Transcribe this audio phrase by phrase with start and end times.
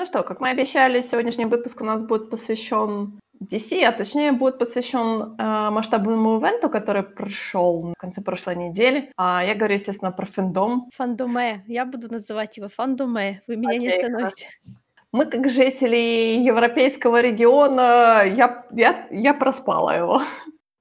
[0.00, 4.58] Ну что, как мы обещали, сегодняшний выпуск у нас будет посвящен DC, а точнее будет
[4.58, 9.12] посвящен э, масштабному ивенту, который прошел в конце прошлой недели.
[9.18, 10.88] А я говорю, естественно, про фэндом.
[10.96, 11.64] Фандоме.
[11.66, 13.42] Я буду называть его фандоме.
[13.46, 14.48] Вы меня не Окей, остановите.
[15.12, 20.22] Мы, как жители европейского региона, я, я, я проспала его.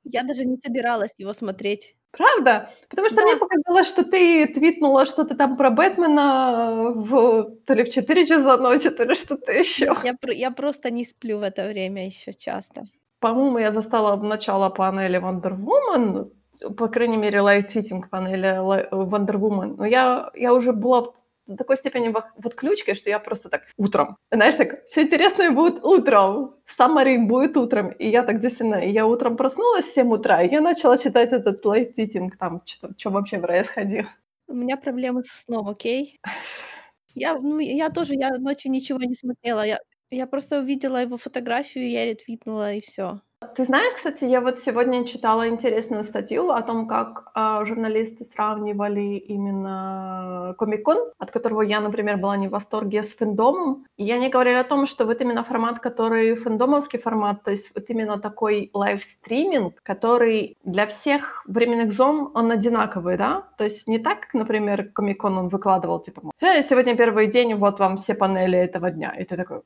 [0.06, 1.94] Я даже не собиралась его смотреть.
[2.12, 2.70] Правда?
[2.90, 3.40] Потому что мне Да.
[3.40, 8.90] показалось, что ты твитнула что-то там про Бэтмена в, то ли в 4 часа ночи,
[8.90, 9.96] то ли что-то еще.
[10.04, 12.84] Я, я просто не сплю в это время еще часто.
[13.20, 16.32] По-моему, я застала начало панели Wonder Woman,
[16.76, 19.76] по крайней мере, live-tweeting панели Li- Wonder Woman.
[19.78, 21.14] Но я, я уже была в
[21.50, 24.18] до такой степени в, отключке, что я просто так утром.
[24.32, 26.56] Знаешь, так, все интересное будет утром.
[26.78, 27.92] Summary будет утром.
[27.92, 31.66] И я так действительно, я утром проснулась в 7 утра, и я начала читать этот
[31.66, 34.10] live-tweeting, там, что, что вообще происходило.
[34.48, 36.20] У меня проблемы со сном, окей?
[37.16, 39.66] Я, ну, я тоже, я ночью ничего не смотрела.
[39.66, 39.80] Я,
[40.12, 43.20] я просто увидела его фотографию, я ретвитнула, и все.
[43.56, 49.18] Ты знаешь, кстати, я вот сегодня читала интересную статью о том, как а, журналисты сравнивали
[49.18, 53.86] именно Комик-кон, от которого я, например, была не в восторге с FanDome ом.
[53.96, 57.86] И они говорили о том, что вот именно формат, который фэндомовский формат, то есть вот
[57.88, 63.44] именно такой livestreaming, который для всех временных зон, он одинаковый, да?
[63.58, 67.80] То есть не так, как, например, Комик-кон он выкладывал, типа, э, сегодня первый день, вот
[67.80, 69.16] вам все панели этого дня.
[69.18, 69.62] И ты такой,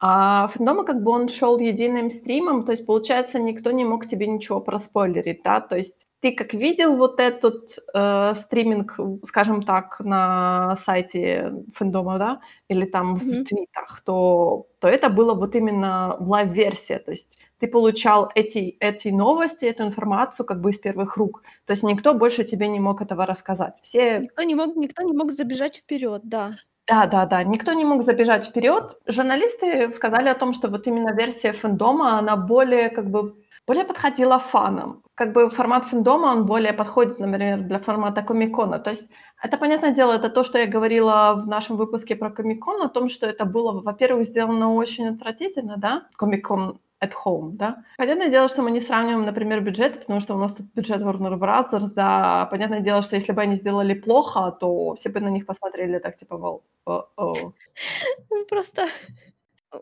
[0.00, 4.26] а фэндома как бы он шел единым стримом, то есть, получается, никто не мог тебе
[4.26, 10.76] ничего проспойлерить, да, то есть ты как видел вот этот э, стриминг, скажем так, на
[10.76, 13.44] сайте фэндома, да, или там в Мгм.
[13.44, 19.66] твитах, то, то это было вот именно лайв-версия, то есть ты получал эти, эти новости,
[19.66, 23.26] эту информацию как бы из первых рук, то есть никто больше тебе не мог этого
[23.26, 23.74] рассказать.
[23.82, 26.58] Все Никто не мог, никто не мог забежать вперед, да.
[26.90, 29.00] Да-да-да, никто не мог забежать вперед.
[29.06, 33.36] Журналисты сказали о том, что вот именно версия фэндома, она более как бы
[33.66, 35.02] более подходила фанам.
[35.14, 38.80] Как бы формат фэндома, он более подходит, например, для формата комикона.
[38.80, 42.82] То есть это, понятное дело, это то, что я говорила в нашем выпуске про комикон,
[42.82, 47.84] о том, что это было, во-первых, сделано очень отвратительно, да, комикон at home, да.
[47.96, 51.38] Понятное дело, что мы не сравниваем, например, бюджеты, потому что у нас тут бюджет Warner
[51.38, 52.46] Bros., да.
[52.50, 56.16] Понятное дело, что если бы они сделали плохо, то все бы на них посмотрели так,
[56.16, 56.62] типа.
[56.86, 58.88] Ну, Просто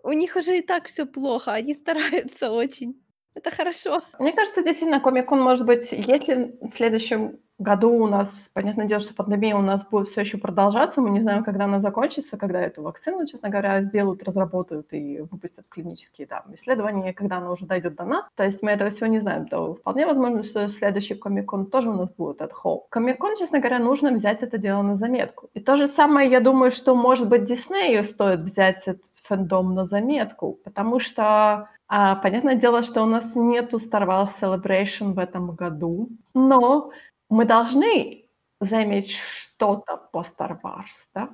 [0.02, 3.02] у них уже и так все плохо, они стараются очень.
[3.34, 4.02] Это хорошо.
[4.18, 9.14] Мне кажется, действительно, Комик-кон может быть, если в следующем году у нас, понятное дело, что
[9.14, 12.82] пандемия у нас будет все еще продолжаться, мы не знаем, когда она закончится, когда эту
[12.82, 18.04] вакцину, честно говоря, сделают, разработают и выпустят клинические там, исследования, когда она уже дойдет до
[18.04, 18.30] нас.
[18.36, 21.94] То есть мы этого всего не знаем, то вполне возможно, что следующий Комик-кон тоже у
[21.94, 22.86] нас будет от Хоу.
[22.90, 25.50] Комик-кон, честно говоря, нужно взять это дело на заметку.
[25.54, 29.84] И то же самое, я думаю, что, может быть, Диснею стоит взять этот фэндом на
[29.84, 35.54] заметку, потому что а, понятное дело, что у нас нету Star Wars Celebration в этом
[35.54, 36.91] году, но
[37.31, 38.26] мы должны
[38.60, 41.31] заиметь что-то по Star Wars, да?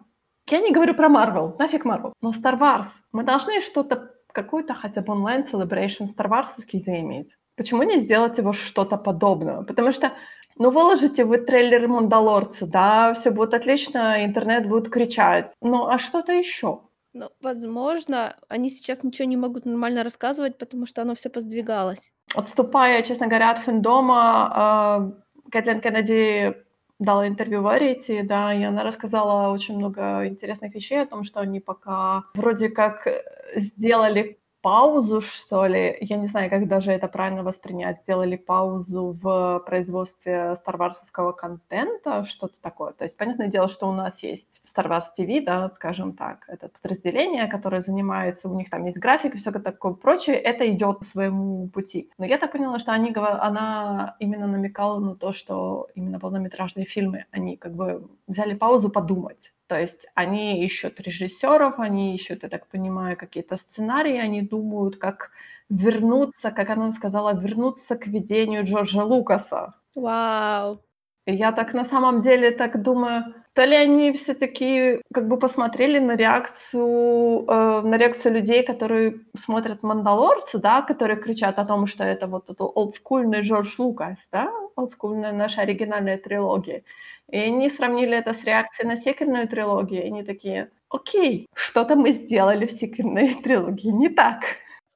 [0.49, 2.87] Я не говорю про Marvel, нафиг Marvel, но Star Wars.
[3.13, 6.51] Мы должны что-то, какой-то хотя бы онлайн Celebration Star Wars
[6.85, 7.37] заиметь.
[7.57, 9.63] Почему не сделать его что-то подобное?
[9.63, 10.13] Потому что,
[10.57, 15.53] ну, выложите вы трейлер Мандалорца, да, все будет отлично, интернет будет кричать.
[15.61, 16.83] Ну, а что-то еще?
[17.15, 22.13] Ну, возможно, они сейчас ничего не могут нормально рассказывать, потому что оно все поздвигалось.
[22.35, 25.13] Отступая, честно говоря, от фэндома, а,
[25.53, 26.57] Кэтлин Кеннеди
[26.99, 31.61] дала интервью Variety, да, и она рассказала очень много интересных вещей о том, что они
[31.61, 33.07] пока вроде как
[33.55, 39.63] сделали паузу, что ли, я не знаю, как даже это правильно воспринять, сделали паузу в
[39.67, 42.95] производстве старварсовского контента, что-то такое.
[42.95, 46.71] То есть, понятное дело, что у нас есть Star Wars TV, да, скажем так, это
[46.71, 51.05] подразделение, которое занимается, у них там есть график и все такое прочее, это идет по
[51.05, 52.11] своему пути.
[52.17, 57.27] Но я так поняла, что они, она именно намекала на то, что именно полнометражные фильмы,
[57.31, 59.53] они как бы взяли паузу подумать.
[59.67, 65.31] То есть они ищут режиссеров, они ищут, я так понимаю, какие-то сценарии, они думают, как
[65.71, 69.75] вернуться, как она сказала, вернуться к видению Джорджа Лукаса.
[69.95, 70.81] Вау.
[71.27, 76.17] Я так на самом деле так думаю, то ли они все-таки как бы посмотрели на
[76.17, 82.27] реакцию, э, на реакцию людей, которые смотрят «Мандалорца», да, которые кричат о том, что это
[82.27, 86.83] вот это олдскульный Джордж Лукас, да, олдскульная наша оригинальная трилогия.
[87.31, 92.13] И они сравнили это с реакцией на сиквельную трилогию, и они такие, окей, что-то мы
[92.13, 94.45] сделали в сиквельной трилогии не так.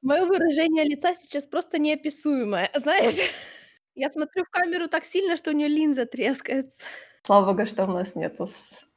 [0.01, 3.17] Мое выражение лица сейчас просто неописуемое, знаешь?
[3.95, 6.81] Я смотрю в камеру так сильно, что у нее линза трескается.
[7.25, 8.47] Слава богу, что у нас нету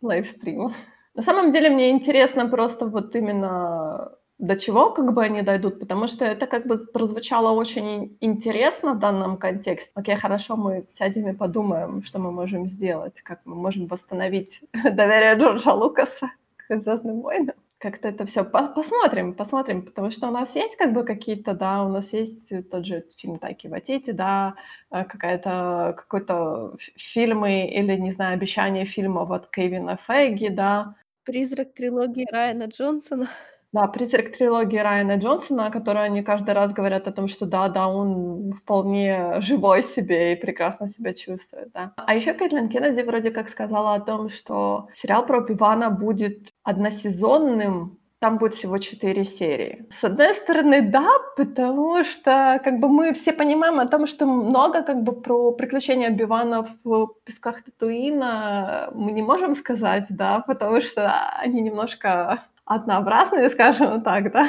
[0.00, 0.74] лайвстрима.
[1.14, 6.08] На самом деле мне интересно просто вот именно до чего как бы они дойдут, потому
[6.08, 9.92] что это как бы прозвучало очень интересно в данном контексте.
[9.94, 15.36] Окей, хорошо, мы сядем и подумаем, что мы можем сделать, как мы можем восстановить доверие
[15.36, 17.54] Джорджа Лукаса к «Звездным войнам».
[17.78, 21.88] Как-то это все посмотрим, посмотрим, потому что у нас есть как бы какие-то, да, у
[21.88, 24.54] нас есть тот же фильм Тайки Ватити, да,
[24.90, 30.96] э, какая-то, какой-то фильмы или, не знаю, обещание фильмов от Кевина Фейги, да.
[31.24, 33.28] Призрак трилогии Райана Джонсона.
[33.72, 37.68] Да, призрак трилогии Райана Джонсона, о которой они каждый раз говорят о том, что да,
[37.68, 41.92] да, он вполне живой себе и прекрасно себя чувствует, да.
[41.96, 47.98] А еще Кэтлин Кеннеди вроде как сказала о том, что сериал про Пивана будет односезонным,
[48.22, 49.86] там будет всего четыре серии.
[49.90, 54.82] С одной стороны, да, потому что как бы мы все понимаем о том, что много
[54.82, 61.10] как бы про приключения Бивана в песках Татуина мы не можем сказать, да, потому что
[61.38, 64.48] они немножко однообразные, скажем так, да.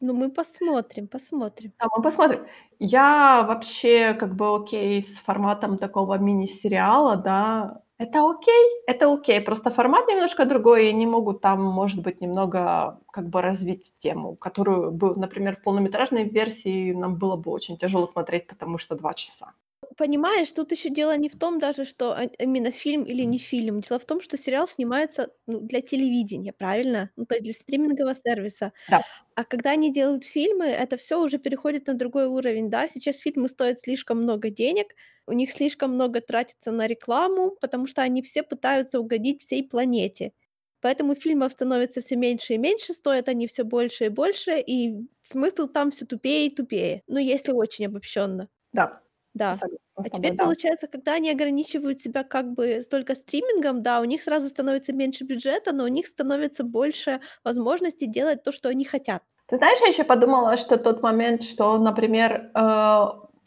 [0.00, 1.72] Ну, мы посмотрим, посмотрим.
[1.78, 2.46] Да, мы посмотрим.
[2.78, 7.82] Я вообще как бы окей с форматом такого мини-сериала, да.
[7.98, 9.40] Это окей, это окей.
[9.40, 14.36] Просто формат немножко другой, и они могут там, может быть, немного как бы развить тему,
[14.36, 19.14] которую бы, например, в полнометражной версии нам было бы очень тяжело смотреть, потому что два
[19.14, 19.52] часа
[19.96, 23.80] понимаешь, тут еще дело не в том даже, что а, именно фильм или не фильм.
[23.80, 27.10] Дело в том, что сериал снимается ну, для телевидения, правильно?
[27.16, 28.72] Ну, то есть для стримингового сервиса.
[28.86, 29.02] Да.
[29.34, 32.88] А когда они делают фильмы, это все уже переходит на другой уровень, да?
[32.88, 34.94] Сейчас фильмы стоят слишком много денег,
[35.26, 40.32] у них слишком много тратится на рекламу, потому что они все пытаются угодить всей планете.
[40.80, 45.66] Поэтому фильмов становится все меньше и меньше, стоят они все больше и больше, и смысл
[45.68, 47.02] там все тупее и тупее.
[47.08, 48.48] Ну, если очень обобщенно.
[48.72, 49.02] Да.
[49.38, 49.54] Да.
[49.94, 50.44] А теперь да.
[50.44, 55.24] получается, когда они ограничивают себя как бы только стримингом, да, у них сразу становится меньше
[55.24, 59.22] бюджета, но у них становится больше возможностей делать то, что они хотят.
[59.46, 62.58] Ты знаешь, я еще подумала, что тот момент, что, например, э,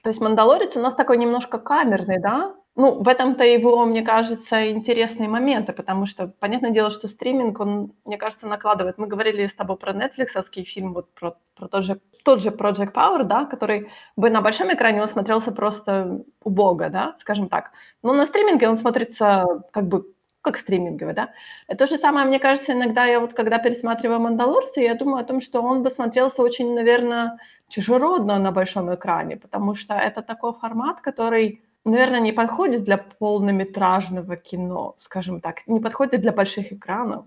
[0.03, 2.55] то есть «Мандалорец» у нас такой немножко камерный, да?
[2.75, 7.91] Ну, в этом-то его, мне кажется, интересные моменты, потому что, понятное дело, что стриминг, он,
[8.05, 8.97] мне кажется, накладывает.
[8.97, 12.93] Мы говорили с тобой про нетфликсовский фильм, вот про, про тот же тот же Project
[12.93, 17.71] Power, да, который бы на большом экране он смотрелся просто убого, да, скажем так.
[18.03, 20.05] Но на стриминге он смотрится как бы
[20.41, 21.29] как стриминговый, да.
[21.67, 25.25] И то же самое, мне кажется, иногда я вот, когда пересматриваю «Мандалорца», я думаю о
[25.25, 27.37] том, что он бы смотрелся очень, наверное,
[27.69, 34.35] чужеродно на большом экране, потому что это такой формат, который, наверное, не подходит для полнометражного
[34.35, 37.25] кино, скажем так, не подходит для больших экранов.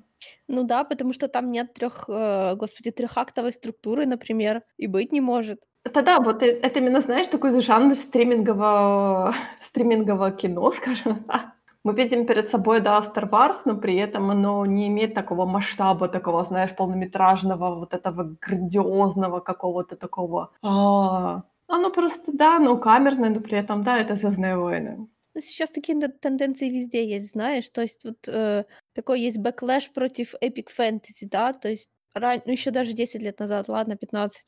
[0.48, 5.20] Ну да, потому что там нет трех, э, господи, трехактовой структуры, например, и быть не
[5.20, 5.60] может.
[5.84, 11.54] Это да, вот это именно, знаешь, такой жанр стримингового, стримингового кино, скажем так.
[11.84, 16.08] Мы видим перед собой, да, Star Wars, но при этом оно не имеет такого масштаба,
[16.08, 20.50] такого, знаешь, полнометражного, вот этого грандиозного какого-то такого.
[20.62, 25.08] А, оно просто, да, ну, камерное, но при этом, да, это «Звездные войны».
[25.34, 30.34] Ну, сейчас такие тенденции везде есть, знаешь, то есть вот э, такой есть backlash против
[30.40, 32.42] epic fantasy, да, то есть ран...
[32.46, 34.46] ну, еще даже 10 лет назад, ладно, 15,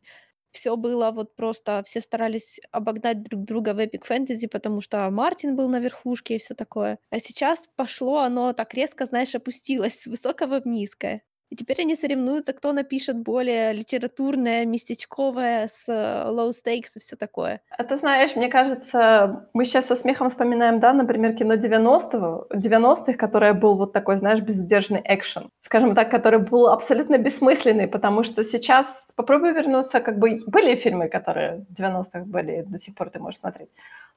[0.53, 5.57] все было вот просто, все старались обогнать друг друга в epic fantasy, потому что Мартин
[5.57, 6.99] был на верхушке и все такое.
[7.11, 11.23] А сейчас пошло оно так резко, знаешь, опустилось с высокого в низкое.
[11.51, 17.15] И теперь они соревнуются, кто напишет более литературное, местечковое, с э, low stakes и все
[17.15, 17.61] такое.
[17.71, 23.13] А ты знаешь, мне кажется, мы сейчас со смехом вспоминаем, да, например, кино 90-го, 90-х,
[23.13, 28.43] которое был вот такой, знаешь, безудержный экшен, скажем так, который был абсолютно бессмысленный, потому что
[28.43, 33.21] сейчас попробуй вернуться, как бы были фильмы, которые в 90-х были, до сих пор ты
[33.21, 33.71] можешь смотреть,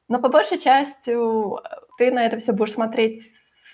[0.08, 1.16] но по большей части
[2.00, 3.22] ты на это все будешь смотреть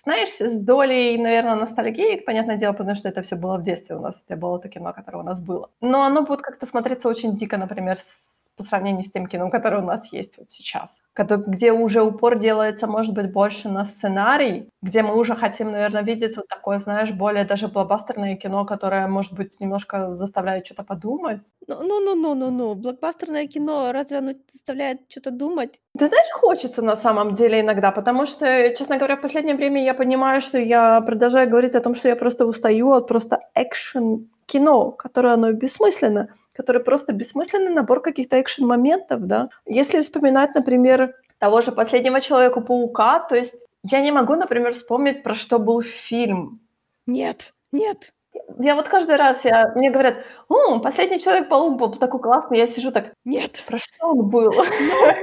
[0.05, 3.99] знаешь, с долей, наверное, ностальгии, понятное дело, потому что это все было в детстве у
[4.01, 5.69] нас, это было то кино, которое у нас было.
[5.81, 9.81] Но оно будет как-то смотреться очень дико, например, с по сравнению с тем кино, которое
[9.81, 11.03] у нас есть вот сейчас.
[11.15, 16.37] Где уже упор делается, может быть, больше на сценарий, где мы уже хотим, наверное, видеть
[16.37, 21.41] вот такое, знаешь, более даже блокбастерное кино, которое, может быть, немножко заставляет что-то подумать.
[21.67, 25.81] Ну-ну-ну-ну-ну, блокбастерное кино разве оно заставляет что-то думать?
[25.97, 29.93] Ты знаешь, хочется на самом деле иногда, потому что, честно говоря, в последнее время я
[29.93, 34.91] понимаю, что я продолжаю говорить о том, что я просто устаю от просто экшен кино,
[34.91, 39.49] которое оно бессмысленно который просто бессмысленный набор каких-то экшен-моментов, да.
[39.65, 45.35] Если вспоминать, например, того же «Последнего Человека-паука», то есть я не могу, например, вспомнить, про
[45.35, 46.59] что был фильм.
[47.05, 48.13] Нет, нет.
[48.59, 52.91] Я вот каждый раз, я, мне говорят, о, «Последний Человек-паук был такой классный», я сижу
[52.91, 53.63] так, нет.
[53.67, 54.51] Про что он был?
[54.51, 55.15] No.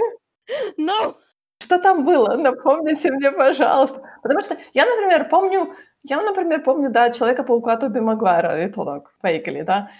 [0.78, 1.14] no.
[1.62, 2.36] Что там было?
[2.36, 4.02] Напомните мне, пожалуйста.
[4.22, 5.74] Потому что я, например, помню
[6.04, 9.90] Я, например, помню, да, Человека-паука Тоби Магуайра, и то так, фейкали, да.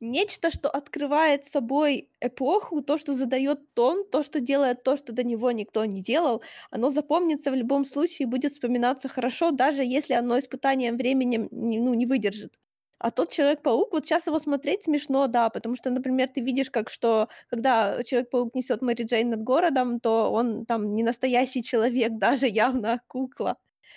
[0.00, 5.24] Нечто, что открывает собой эпоху, то, что задает тон, то, что делает то, что до
[5.24, 6.40] него никто не делал,
[6.70, 11.80] оно запомнится в любом случае и будет вспоминаться хорошо, даже если оно испытанием временем не,
[11.80, 12.54] ну, не выдержит.
[13.00, 16.90] А тот Человек-паук, вот сейчас его смотреть смешно, да, потому что, например, ты видишь, как
[16.90, 22.46] что, когда Человек-паук несет Мэри Джейн над городом, то он там не настоящий человек, даже
[22.46, 23.56] явно кукла.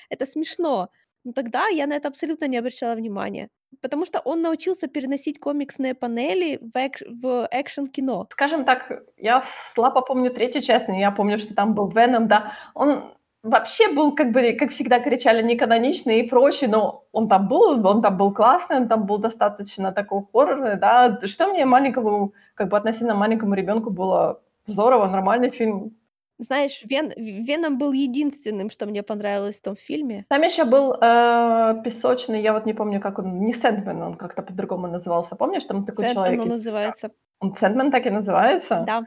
[0.10, 0.89] Это смешно.
[1.24, 3.50] Но тогда я на это абсолютно не обращала внимания.
[3.82, 8.28] Потому что он научился переносить комиксные панели в, эк- в экшен-кино.
[8.32, 9.42] Скажем так, я
[9.74, 12.54] слабо помню третью часть, но я помню, что там был Веном, да.
[12.74, 13.13] Он
[13.44, 18.01] вообще был, как бы, как всегда кричали, неканоничный и прочее, но он там был, он
[18.01, 21.20] там был классный, он там был достаточно такой хоррорный, да.
[21.25, 25.96] Что мне маленькому, как бы относительно маленькому ребенку было здорово, нормальный фильм.
[26.41, 27.13] Знаешь, Вен...
[27.15, 30.25] Веном был единственным, что мне понравилось в том фильме.
[30.27, 34.41] Там еще был э, песочный, я вот не помню, как он, не Сэндмен, он как-то
[34.41, 35.36] по-другому назывался.
[35.36, 36.41] Помнишь, там такой Сэндмен человек?
[36.41, 37.12] он называется.
[37.39, 38.83] Он Сэндмен так и называется?
[38.88, 39.03] Да,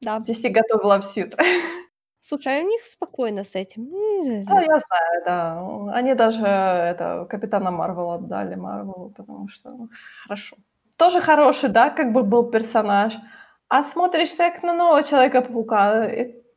[0.00, 0.24] да.
[0.26, 1.36] DC готовила в сют.
[2.20, 3.90] Слушай, а у них спокойно с этим.
[4.46, 5.92] Да, я знаю, да.
[5.92, 9.88] Они даже это Капитана Марвела отдали Марвелу, потому что ну,
[10.24, 10.56] хорошо.
[10.96, 13.14] Тоже хороший, да, как бы был персонаж.
[13.68, 16.47] А смотришь так на нового Человека-паука, это...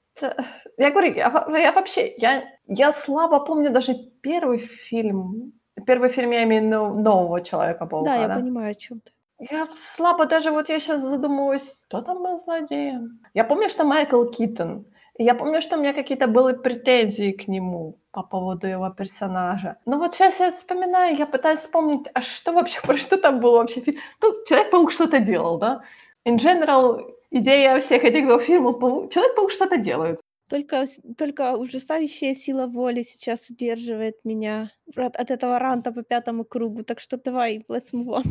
[0.77, 5.53] Я говорю, я, я вообще, я, я слабо помню даже первый фильм.
[5.85, 8.35] Первый фильм я имею нового Человека-паука, Да, я да?
[8.35, 9.11] понимаю, о чем ты.
[9.39, 13.19] Я слабо даже, вот я сейчас задумываюсь, кто там был злодеем?
[13.33, 14.85] Я помню, что Майкл Китон.
[15.17, 19.77] Я помню, что у меня какие-то были претензии к нему по поводу его персонажа.
[19.85, 23.57] Но вот сейчас я вспоминаю, я пытаюсь вспомнить, а что вообще, про что там было
[23.57, 23.81] вообще?
[24.21, 25.81] Ну, Человек-паук что-то делал, да?
[26.27, 30.19] In general, идея всех этих двух фильмов, пау- Человек-паук что-то делает.
[30.49, 30.85] Только,
[31.17, 36.83] только ужасающая сила воли сейчас удерживает меня от, от этого ранта по пятому кругу.
[36.83, 38.23] Так что давай, let's move on.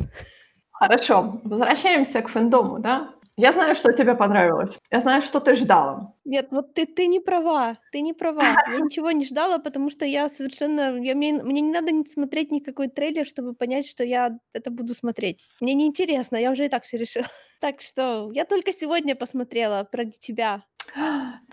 [0.71, 3.14] Хорошо, возвращаемся к фэндому, да?
[3.40, 4.78] Я знаю, что тебе понравилось.
[4.90, 6.12] Я знаю, что ты ждала.
[6.26, 8.42] Нет, вот ты, ты не права, ты не права.
[8.68, 11.02] Я ничего не ждала, потому что я совершенно...
[11.02, 15.42] Я, мне, мне не надо смотреть никакой трейлер, чтобы понять, что я это буду смотреть.
[15.61, 17.26] Мне неинтересно, я уже и так все решила.
[17.61, 20.62] Так что я только сегодня посмотрела про тебя.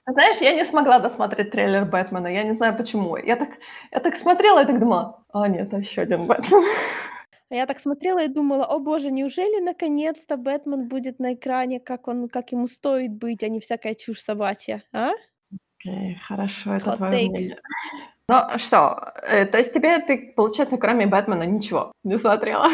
[0.08, 2.28] Знаешь, я не смогла досмотреть трейлер Бэтмена.
[2.28, 3.18] Я не знаю почему.
[3.18, 3.50] Я так,
[3.92, 6.64] я так смотрела и так думала, а нет, еще один Бэтмен.
[7.50, 12.08] А я так смотрела и думала, о боже, неужели наконец-то Бэтмен будет на экране, как
[12.08, 15.12] он, как ему стоит быть, а не всякая чушь собачья, а?
[15.80, 17.30] Окей, хорошо, это Hot твое take.
[17.30, 17.60] мнение.
[18.30, 22.68] Ну что, э, то есть тебе, ты, получается, кроме Бэтмена ничего не смотрела?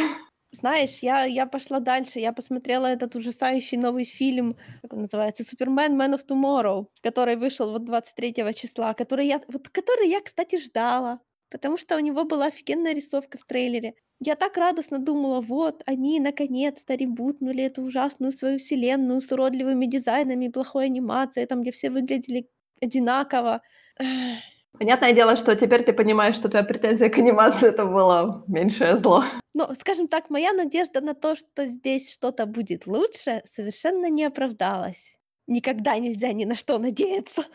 [0.51, 5.99] Знаешь, я, я пошла дальше, я посмотрела этот ужасающий новый фильм, как он называется, «Супермен
[5.99, 11.19] Man of Tomorrow», который вышел вот 23 числа, который я, вот, который я, кстати, ждала,
[11.49, 13.95] потому что у него была офигенная рисовка в трейлере.
[14.19, 20.47] Я так радостно думала, вот, они наконец-то ребутнули эту ужасную свою вселенную с уродливыми дизайнами,
[20.47, 22.49] плохой анимацией, там, где все выглядели
[22.81, 23.61] одинаково.
[23.99, 24.39] Эх,
[24.79, 29.23] Понятное дело, что теперь ты понимаешь, что твоя претензия к анимации это было меньшее зло.
[29.53, 35.15] Но, скажем так, моя надежда на то, что здесь что-то будет лучше, совершенно не оправдалась.
[35.47, 37.45] Никогда нельзя ни на что надеяться.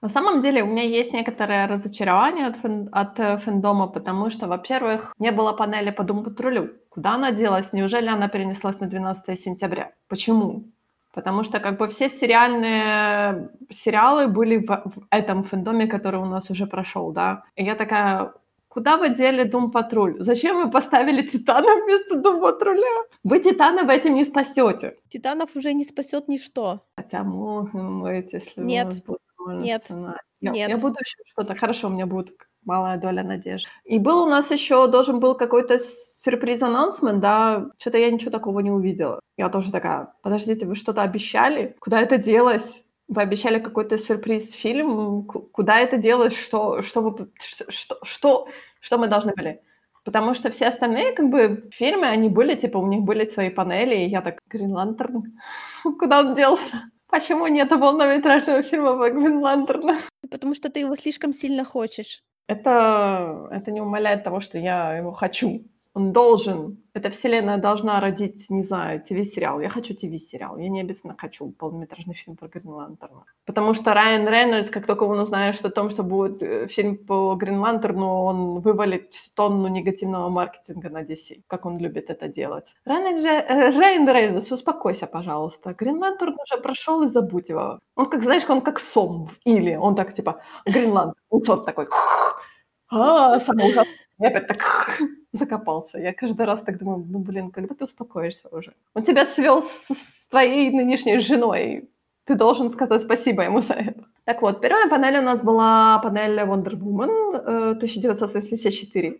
[0.00, 4.46] На самом деле у меня есть некоторое разочарование от, фэн- от э, фэндома, потому что,
[4.46, 6.76] во-первых, не было панели по Дум Патрулю.
[6.88, 7.72] Куда она делась?
[7.72, 9.92] Неужели она перенеслась на 12 сентября?
[10.08, 10.64] Почему?
[11.12, 16.48] Потому что как бы все сериальные сериалы были в, в этом фэндоме, который у нас
[16.48, 17.42] уже прошел, да.
[17.56, 18.34] И я такая,
[18.68, 20.14] куда вы дели Дум Патруль?
[20.20, 23.04] Зачем вы поставили Титана вместо Дум Патруля?
[23.24, 24.94] Вы Титана в этим не спасете.
[25.08, 26.82] Титанов уже не спасет ничто.
[26.96, 28.86] Хотя быть, если Нет.
[28.86, 29.84] у нас будет Нет.
[30.40, 30.70] Я, Нет.
[30.70, 31.54] я буду еще что-то.
[31.56, 32.30] Хорошо, у меня будет
[32.64, 33.68] малая доля надежды.
[33.84, 38.70] И был у нас еще, должен был какой-то сюрприз-анонсмент, да, что-то я ничего такого не
[38.70, 39.20] увидела.
[39.36, 41.76] Я тоже такая, подождите, вы что-то обещали?
[41.80, 42.84] Куда это делось?
[43.08, 45.24] Вы обещали какой-то сюрприз-фильм?
[45.24, 46.36] Ку- Куда это делось?
[46.36, 48.48] Что, что, вы, что, что,
[48.80, 49.62] что мы должны были?
[50.04, 53.94] Потому что все остальные, как бы, фильмы, они были, типа, у них были свои панели,
[53.94, 55.38] и я так, Грин Лантерн,
[55.98, 56.90] куда он делся?
[57.08, 59.94] Почему нет полнометражного фильма по Грин Лантерну?
[60.30, 62.22] Потому что ты его слишком сильно хочешь.
[62.48, 65.64] Это, это не умаляет того, что я его хочу.
[65.98, 69.60] Он должен, эта вселенная должна родить, не знаю, ТВ-сериал.
[69.60, 70.56] Я хочу ТВ-сериал.
[70.56, 73.24] Я не обязательно хочу полнометражный фильм про Грин Лантерна.
[73.46, 77.34] Потому что Райан Рейнольдс, как только он узнает о том, что будет э, фильм по
[77.34, 82.76] Грин Лантерну, он вывалит тонну негативного маркетинга на DC, как он любит это делать.
[82.84, 85.74] Райан, Ре- э, Райан Рейнольдс, успокойся, пожалуйста.
[85.74, 87.80] Грин Лантерн уже прошел и забудь его.
[87.96, 89.74] Он как, знаешь, он как сом в Или.
[89.74, 91.16] Он так, типа, Грин Лантерн.
[91.32, 91.88] И тот такой,
[92.88, 94.98] а, самый ужасный Я опять так
[95.32, 95.98] закопался.
[95.98, 98.74] Я каждый раз так думаю, ну, блин, когда ты успокоишься уже?
[98.94, 101.88] Он тебя свел с, с твоей нынешней женой.
[102.24, 104.04] Ты должен сказать спасибо ему за это.
[104.24, 109.08] Так вот, первая панель у нас была панель Wonder Woman 1984.
[109.08, 109.12] Э,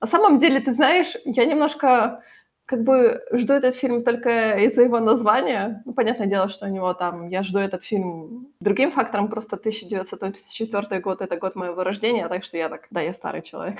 [0.00, 2.22] На самом деле, ты знаешь, я немножко
[2.64, 5.82] как бы жду этот фильм только из-за его названия.
[5.84, 7.28] Ну, понятное дело, что у него там...
[7.28, 9.28] Я жду этот фильм другим фактором.
[9.28, 12.88] Просто 1984 год— это год моего рождения, так что я так...
[12.90, 13.76] Да, я старый человек.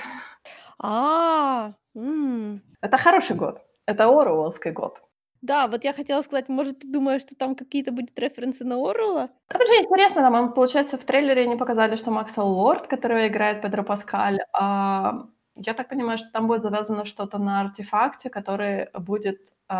[0.79, 2.61] А, м.
[2.81, 3.61] Это хороший год.
[3.85, 5.01] Это Оруэллский год.
[5.41, 9.29] Да, вот я хотела сказать, может, ты думаешь, что там какие-то будут референсы на Оруэлла?
[9.47, 13.83] Там же интересно, там, получается, в трейлере они показали, что Максвелл Лорд, который играет Педро
[13.83, 19.73] Паскаль, а, я так понимаю, что там будет завязано что-то на артефакте, который будет э,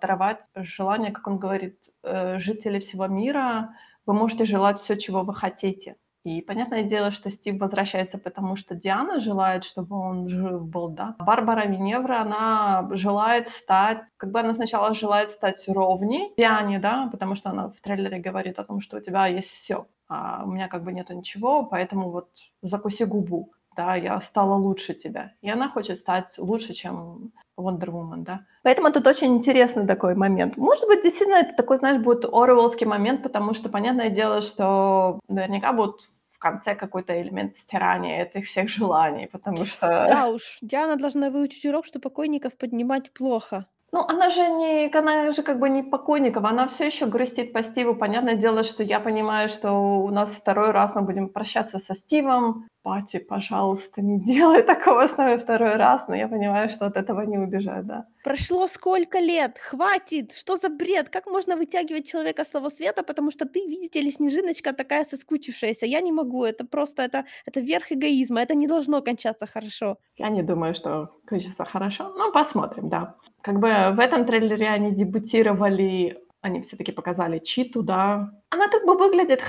[0.00, 3.74] даровать желание, как он говорит, э, жителей всего мира.
[4.06, 5.96] Вы можете желать все, чего вы хотите.
[6.28, 11.16] И понятное дело, что Стив возвращается, потому что Диана желает, чтобы он жив был, да.
[11.18, 17.34] Барбара Веневра, она желает стать, как бы она сначала желает стать ровней Диане, да, потому
[17.34, 20.68] что она в трейлере говорит о том, что у тебя есть все, а у меня
[20.68, 22.28] как бы нету ничего, поэтому вот
[22.60, 25.34] закуси губу да, я стала лучше тебя.
[25.40, 28.40] И она хочет стать лучше, чем Wonder Woman, да.
[28.64, 30.56] Поэтому тут очень интересный такой момент.
[30.56, 35.72] Может быть, действительно, это такой, знаешь, будет Оруэллский момент, потому что, понятное дело, что наверняка
[35.72, 39.86] будут в конце какой-то элемент стирания этих всех желаний, потому что...
[39.86, 43.66] Да уж, Диана должна выучить урок, что покойников поднимать плохо.
[43.90, 47.62] Ну, она же не, она же как бы не покойников, она все еще грустит по
[47.62, 47.94] Стиву.
[47.94, 52.68] Понятное дело, что я понимаю, что у нас второй раз мы будем прощаться со Стивом.
[52.88, 57.20] Пати, пожалуйста, не делай такого с нами второй раз, но я понимаю, что от этого
[57.26, 58.06] не убежать, да.
[58.24, 59.58] Прошло сколько лет?
[59.58, 60.32] Хватит!
[60.32, 61.10] Что за бред?
[61.10, 65.86] Как можно вытягивать человека с того света, потому что ты, видите ли, снежиночка такая соскучившаяся.
[65.86, 69.98] Я не могу, это просто, это, это верх эгоизма, это не должно кончаться хорошо.
[70.16, 73.16] Я не думаю, что кончится хорошо, но посмотрим, да.
[73.42, 78.30] Как бы в этом трейлере они дебютировали они все-таки показали Читу, да.
[78.50, 79.42] Она как бы выглядит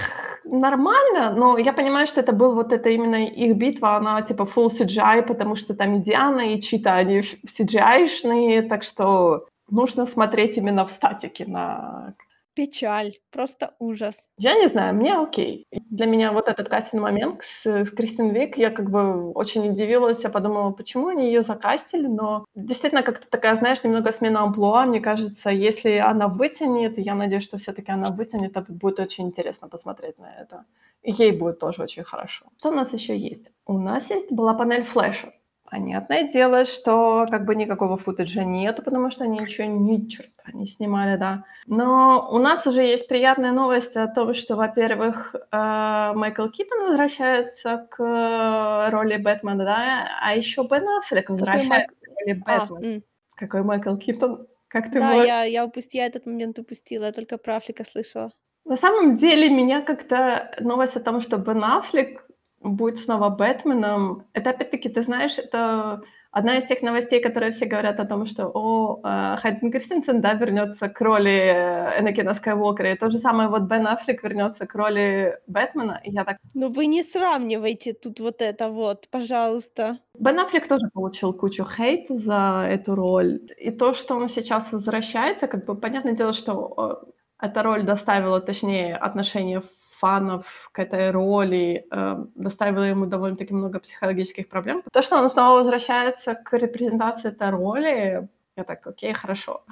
[0.44, 4.70] нормально, но я понимаю, что это был вот это именно их битва, она типа full
[4.70, 10.86] CGI, потому что там и Диана, и Чита, они CGI-шные, так что нужно смотреть именно
[10.86, 12.16] в статике на
[12.60, 14.28] Печаль, просто ужас.
[14.38, 15.66] Я не знаю, мне окей.
[15.72, 20.26] Для меня вот этот кастинг момент с, с Кристин Вик, я как бы очень удивилась,
[20.26, 25.00] я подумала, почему они ее закастили, но действительно как-то такая, знаешь, немного смена амплуа, мне
[25.00, 29.70] кажется, если она вытянет, я надеюсь, что все таки она вытянет, это будет очень интересно
[29.70, 30.66] посмотреть на это.
[31.02, 32.48] Ей будет тоже очень хорошо.
[32.58, 33.50] Что у нас еще есть?
[33.66, 35.32] У нас есть была панель флеша.
[35.70, 40.66] Понятное дело, что как бы никакого футажа нету, потому что они еще ни черта не
[40.66, 41.44] снимали, да.
[41.68, 47.88] Но у нас уже есть приятная новость о том, что, во-первых, э, Майкл Китон возвращается
[47.92, 51.88] к роли Бэтмена, да, а еще Бен Аффлек возвращается Майк...
[51.88, 52.98] к роли а, Бэтмена.
[52.98, 54.48] А, Какой Майкл Китон?
[54.70, 55.28] Как ты да, можешь...
[55.28, 58.32] я, я, упусти, я этот момент упустила, я только про Аффлека слышала.
[58.66, 62.26] На самом деле меня как-то новость о том, что Бен Аффлек
[62.62, 64.26] будет снова Бэтменом.
[64.34, 68.52] Это опять-таки, ты знаешь, это одна из тех новостей, которые все говорят о том, что
[68.54, 73.64] о, э, Хайден Кристенсен, да, вернется к роли Энакина Скайуокера, и то же самое вот
[73.64, 76.38] Бен Аффлек вернется к роли Бэтмена, и я так...
[76.54, 80.00] Ну вы не сравнивайте тут вот это вот, пожалуйста.
[80.18, 85.48] Бен Аффлек тоже получил кучу хейта за эту роль, и то, что он сейчас возвращается,
[85.48, 87.06] как бы понятное дело, что
[87.42, 89.64] эта роль доставила, точнее, отношения
[90.00, 94.84] фанов к этой роли, э, доставило ему довольно-таки много психологических проблем.
[94.92, 99.64] То, что он снова возвращается к репрезентации этой роли, я так, окей, хорошо.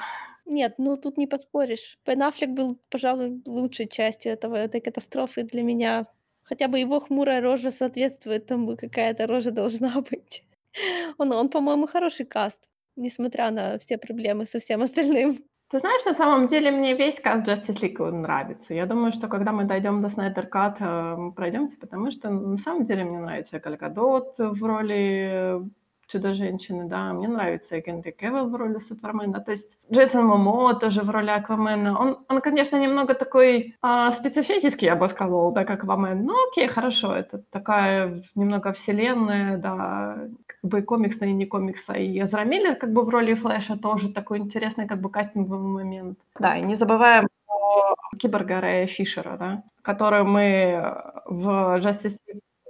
[0.46, 1.98] Нет, ну тут не поспоришь.
[2.06, 6.08] Бен Аффлек был, пожалуй, лучшей частью этого, этой катастрофы для меня.
[6.44, 10.44] Хотя бы его хмурая рожа соответствует тому, какая эта рожа должна быть.
[11.18, 12.64] Он, он по-моему, хороший каст,
[12.96, 15.38] несмотря на все проблемы со всем остальным.
[15.70, 18.74] Ты знаешь, на самом деле мне весь каст Justice League нравится.
[18.74, 22.86] Я думаю, что когда мы дойдем до Snyder Cut, мы пройдемся, потому что на самом
[22.86, 25.62] деле мне нравится Галь Гадот в роли
[26.08, 31.10] Чудо-женщины, да, мне нравится Генри Кевилл в роли Супермена, то есть Джейсон Момоа тоже в
[31.10, 32.00] роли Аквамена.
[32.00, 36.70] Он, он конечно, немного такой а, специфический, я бы сказала, да, как Аквамен, но окей,
[36.70, 40.30] хорошо, это такая немного вселенная, да,
[40.62, 41.94] как бы комиксная и не комикса.
[41.94, 46.20] И Эзра Миллер как бы в роли Флэша тоже такой интересный как бы кастинговый момент.
[46.40, 50.94] Да, и не забываем о киборга Рэя Фишера, да, который мы
[51.26, 52.18] в Justice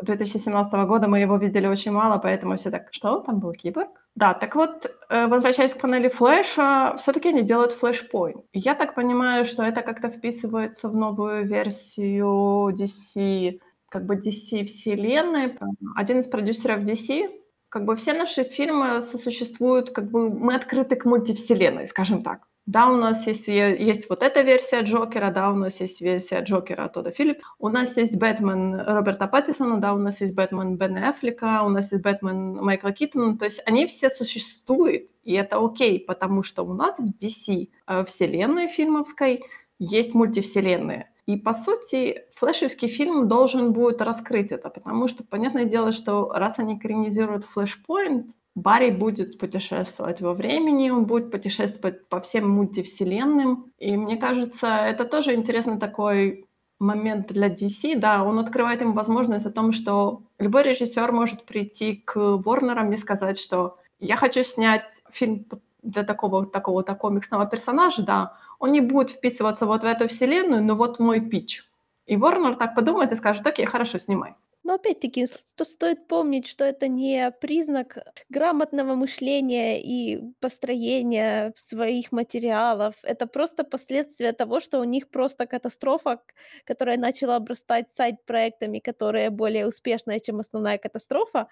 [0.02, 3.90] 2017 года мы его видели очень мало, поэтому все так, что, там был киборг?
[4.16, 8.46] Да, так вот, э, возвращаясь к панели флеша, все-таки они делают флешпоинт.
[8.54, 15.58] Я так понимаю, что это как-то вписывается в новую версию DC, как бы DC вселенной.
[15.96, 17.30] Один из продюсеров DC
[17.70, 22.48] как бы все наши фильмы сосуществуют, как бы мы открыты к мультивселенной, скажем так.
[22.68, 26.90] Да, у нас есть, есть вот эта версия Джокера, да, у нас есть версия Джокера
[26.90, 31.64] Тодда Филлипс, у нас есть Бэтмен Роберта Паттисона, да, у нас есть Бэтмен Бен Эффлека,
[31.64, 36.44] у нас есть Бэтмен Майкла Киттона, то есть они все существуют, и это окей, потому
[36.44, 39.46] что у нас в DC э, вселенной фильмовской
[39.80, 41.10] есть мультивселенные.
[41.28, 46.58] И, по сути, флешевский фильм должен будет раскрыть это, потому что, понятное дело, что раз
[46.58, 53.72] они экранизируют Flashpoint, Барри будет путешествовать во времени, он будет путешествовать по всем мультивселенным.
[53.78, 56.48] И мне кажется, это тоже интересный такой
[56.80, 61.98] момент для DC, да, он открывает им возможность о том, что любой режиссер может прийти
[61.98, 65.46] к Ворнерам и сказать, что я хочу снять фильм
[65.84, 70.76] для такого такого-то комиксного персонажа, да, он не будет вписываться вот в эту вселенную, но
[70.76, 71.64] вот мой пич.
[72.06, 74.36] И Ворнер так подумает и скажет, окей, хорошо, снимай.
[74.64, 82.96] Но опять-таки стоит помнить, что это не признак грамотного мышления и построения своих материалов.
[83.04, 86.22] Это просто последствия того, что у них просто катастрофа,
[86.66, 91.48] которая начала обрастать сайт-проектами, которые более успешные, чем основная катастрофа.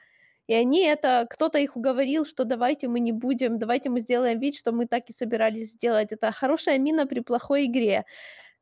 [0.47, 4.55] И они это, кто-то их уговорил, что давайте мы не будем, давайте мы сделаем вид,
[4.55, 6.11] что мы так и собирались сделать.
[6.11, 8.05] Это хорошая мина при плохой игре.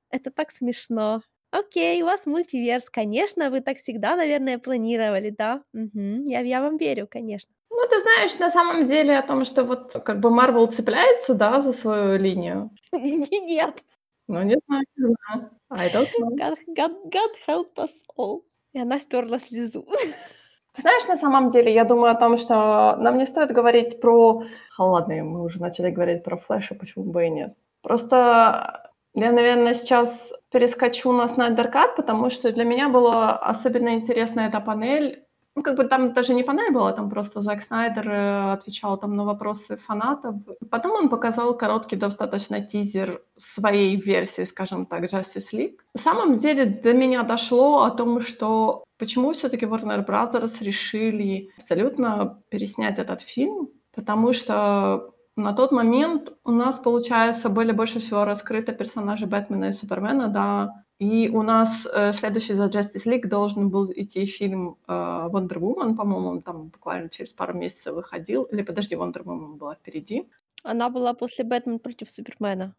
[0.10, 1.22] Это так смешно.
[1.52, 2.90] Окей, у вас мультиверс.
[2.90, 5.64] Конечно, вы так всегда, наверное, планировали, да?
[5.74, 6.26] Мгм.
[6.26, 7.52] Я, я вам верю, конечно.
[7.70, 11.62] Ну, ты знаешь, на самом деле о том, что вот как бы Марвел цепляется, да,
[11.62, 12.72] за свою линию.
[12.94, 13.84] Нет.
[14.28, 15.52] Ну, не знаю, не знаю.
[15.70, 16.36] I don't know.
[16.38, 18.44] God, God, God help us all.
[18.74, 19.86] И она стерла слезу.
[20.76, 24.44] Знаешь, на самом деле, я думаю о том, что нам не стоит говорить про...
[24.78, 27.56] Ладно, мы уже начали говорить про флеша, почему бы и нет.
[27.82, 34.42] Просто я, наверное, сейчас перескочу на Snyder Cut, потому что для меня была особенно интересна
[34.42, 35.24] эта панель.
[35.56, 39.16] Ну, как бы там даже не панель была, там просто Зак Снайдер э, отвечал там
[39.16, 40.36] на вопросы фанатов.
[40.72, 45.78] Потом он показал короткий достаточно тизер своей версии, скажем так, Justice League.
[45.94, 52.42] На самом деле до меня дошло о том, что почему все-таки Warner Brothers решили абсолютно
[52.48, 58.72] переснять этот фильм, потому что на тот момент у нас, получается, были больше всего раскрыты
[58.72, 63.92] персонажи Бэтмена и Супермена, да, и у нас э, следующий за Justice League должен был
[63.94, 68.96] идти фильм э, Wonder Woman, по-моему, он там буквально через пару месяцев выходил, или подожди,
[68.96, 70.30] Wonder Woman была впереди.
[70.64, 72.74] Она была после Бэтмен против Супермена.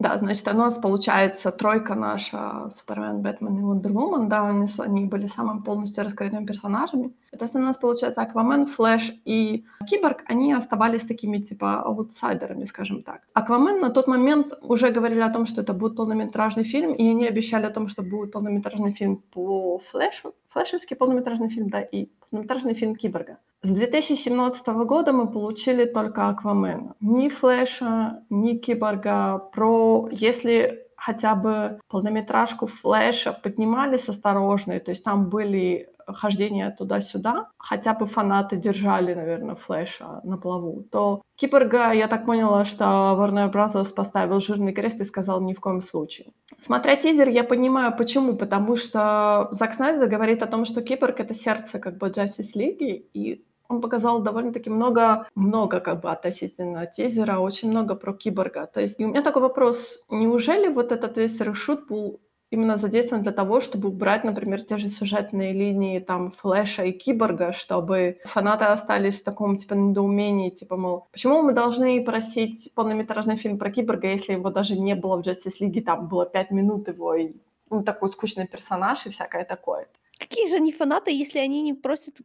[0.00, 5.26] Да, значит, у нас получается тройка наша, Супермен, Бэтмен и Вундервумен, да, они, они были
[5.26, 7.12] самыми полностью раскрытыми персонажами.
[7.36, 13.02] То есть у нас получается Аквамен, Флэш и Киборг, они оставались такими типа аутсайдерами, скажем
[13.02, 13.22] так.
[13.32, 17.26] Аквамен на тот момент уже говорили о том, что это будет полнометражный фильм, и они
[17.26, 22.74] обещали о том, что будет полнометражный фильм по Флэшу, флэшевский полнометражный фильм, да, и полнометражный
[22.74, 23.38] фильм Киборга.
[23.62, 26.94] С 2017 года мы получили только Аквамена.
[27.00, 29.38] Ни Флэша, ни Киборга.
[29.52, 37.94] Про, если хотя бы полнометражку Флэша поднимались осторожно, то есть там были хождения туда-сюда, хотя
[37.94, 43.94] бы фанаты держали, наверное, Флэша на плаву, то Киборга, я так поняла, что Warner Bros.
[43.94, 46.32] поставил жирный крест и сказал ни в коем случае.
[46.60, 48.34] Смотря тизер, я понимаю, почему.
[48.34, 53.04] Потому что Зак Снайдер говорит о том, что Киборг— это сердце как бы Justice League,
[53.14, 58.66] и он показал довольно-таки много, много как бы относительно тизера, очень много про киборга.
[58.66, 63.22] То есть и у меня такой вопрос, неужели вот этот весь решут был именно задействован
[63.22, 68.64] для того, чтобы убрать, например, те же сюжетные линии там Флэша и Киборга, чтобы фанаты
[68.64, 74.08] остались в таком типа недоумении, типа, мол, почему мы должны просить полнометражный фильм про Киборга,
[74.08, 77.32] если его даже не было в Justice League, там было пять минут его, и
[77.68, 79.86] он такой скучный персонаж и всякое такое.
[80.18, 82.16] Какие же они фанаты, если они не просят...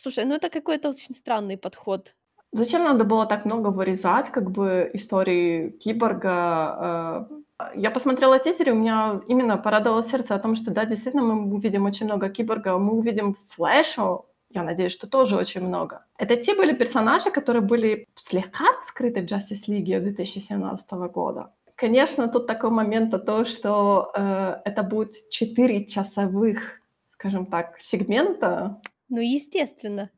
[0.00, 2.14] Слушай, ну это какой-то очень странный подход.
[2.52, 7.26] Зачем надо было так много вырезать, как бы, истории киборга?
[7.58, 11.24] Э, я посмотрела тизер, и у меня именно порадовало сердце о том, что да, действительно,
[11.24, 14.18] мы увидим очень много киборга, мы увидим Флэша,
[14.50, 16.06] я надеюсь, что тоже очень много.
[16.16, 21.52] Это те были персонажи, которые были слегка скрыты в Justice League 2017 года.
[21.74, 26.78] Конечно, тут такой момент о том, что э, это будет 4 часовых
[27.18, 28.80] скажем так, сегмента.
[29.08, 30.10] Ну, естественно.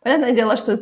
[0.00, 0.76] Понятное дело, что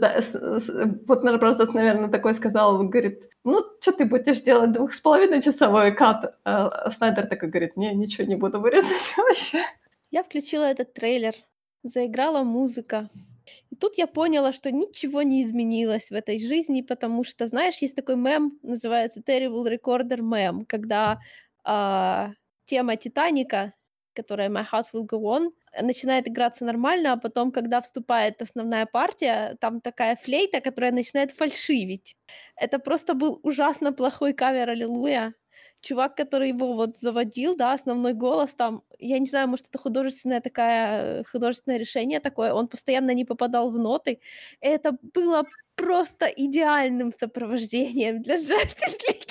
[1.06, 5.40] вот просто, наверное, такой сказал, он говорит, ну, что ты будешь делать, двух с половиной
[5.40, 6.38] часовой кат?
[6.44, 9.64] А Снайдер такой говорит, не, ничего не буду вырезать вообще.
[10.10, 11.34] Я включила этот трейлер,
[11.82, 13.08] заиграла музыка.
[13.70, 17.96] И тут я поняла, что ничего не изменилось в этой жизни, потому что, знаешь, есть
[17.96, 21.20] такой мем, называется Terrible Recorder мем, когда
[21.64, 22.28] э,
[22.66, 23.72] тема Титаника
[24.14, 25.50] которая My Heart Will Go On,
[25.80, 32.16] начинает играться нормально, а потом, когда вступает основная партия, там такая флейта, которая начинает фальшивить.
[32.56, 35.34] Это просто был ужасно плохой кавер «Аллилуйя».
[35.82, 40.40] Чувак, который его вот заводил, да, основной голос там, я не знаю, может, это художественное
[40.42, 44.20] такая, художественное решение такое, он постоянно не попадал в ноты.
[44.60, 45.44] Это было
[45.76, 49.29] просто идеальным сопровождением для Justice League.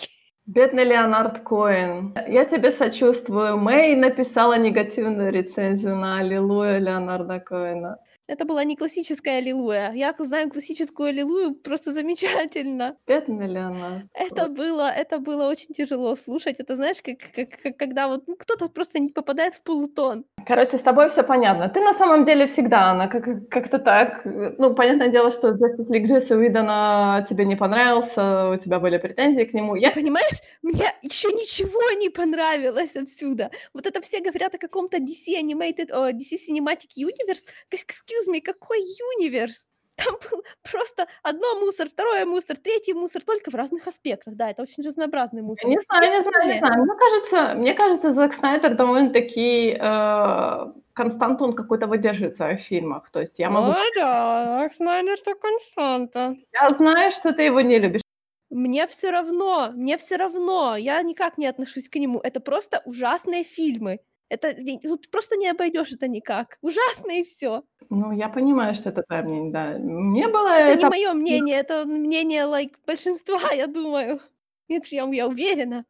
[0.50, 2.16] Бедный Леонард Коэн.
[2.28, 3.58] Я тебе сочувствую.
[3.60, 8.00] Мэй написала негативную рецензию на «Аллилуйя» Леонарда Коэна.
[8.30, 9.92] Это была не классическая аллилуйя.
[9.94, 12.96] Я знаю классическую аллилуйю просто замечательно.
[13.08, 14.06] Бедный Леонард.
[14.14, 16.60] Это было, это было очень тяжело слушать.
[16.60, 20.26] Это знаешь, как, как, как когда вот ну, кто-то просто не попадает в полутон.
[20.46, 21.70] Короче, с тобой все понятно.
[21.70, 24.22] Ты на самом деле всегда, она как- как-то так.
[24.26, 29.44] Ну, понятное дело, что Justice League Джесси Уидона тебе не понравился, у тебя были претензии
[29.44, 29.76] к нему.
[29.76, 29.92] Я...
[29.92, 33.52] Понимаешь, мне еще ничего не понравилось отсюда.
[33.74, 37.46] Вот это все говорят о каком-то DC Animated, о DC Cinematic Universe.
[37.72, 38.80] Excuse me, какой
[39.18, 39.69] универс?
[40.04, 44.36] Там был просто одно мусор, второе мусор, третий мусор, только в разных аспектах.
[44.36, 45.70] Да, это очень разнообразный мусор.
[45.70, 46.84] Не знаю, не знаю, не знаю.
[46.84, 53.10] Мне кажется, мне кажется, Зак Снайдер довольно-таки э, константу он какой-то выдерживает в своих фильмах.
[53.12, 53.72] То есть я могу...
[53.72, 56.36] О, да, Зак Снайдер— это константа.
[56.54, 58.02] Я знаю, что ты его не любишь.
[58.50, 60.76] Мне все равно, мне все равно.
[60.76, 62.20] Я никак не отношусь к нему.
[62.20, 64.00] Это просто ужасные фильмы.
[64.30, 66.58] Это тут просто не обойдешь это никак.
[66.62, 67.64] Ужасно и все.
[67.90, 69.78] Ну, я понимаю, что это твое мнение, да.
[69.80, 70.84] Мне было Это, это...
[70.84, 74.20] не мое мнение, это мнение like большинства, я думаю.
[74.68, 75.86] Нет, я, я уверена.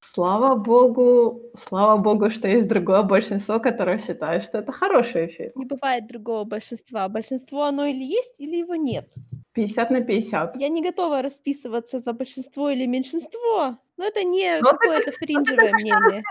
[0.00, 5.52] Слава богу, слава богу, что есть другое большинство, которое считает, что это хороший фильм.
[5.54, 7.08] Не бывает другого большинства.
[7.08, 9.08] Большинство оно или есть, или его нет.
[9.52, 10.56] 50 на 50.
[10.56, 16.22] Я не готова расписываться за большинство или меньшинство, но это не но какое-то фринжевое мнение.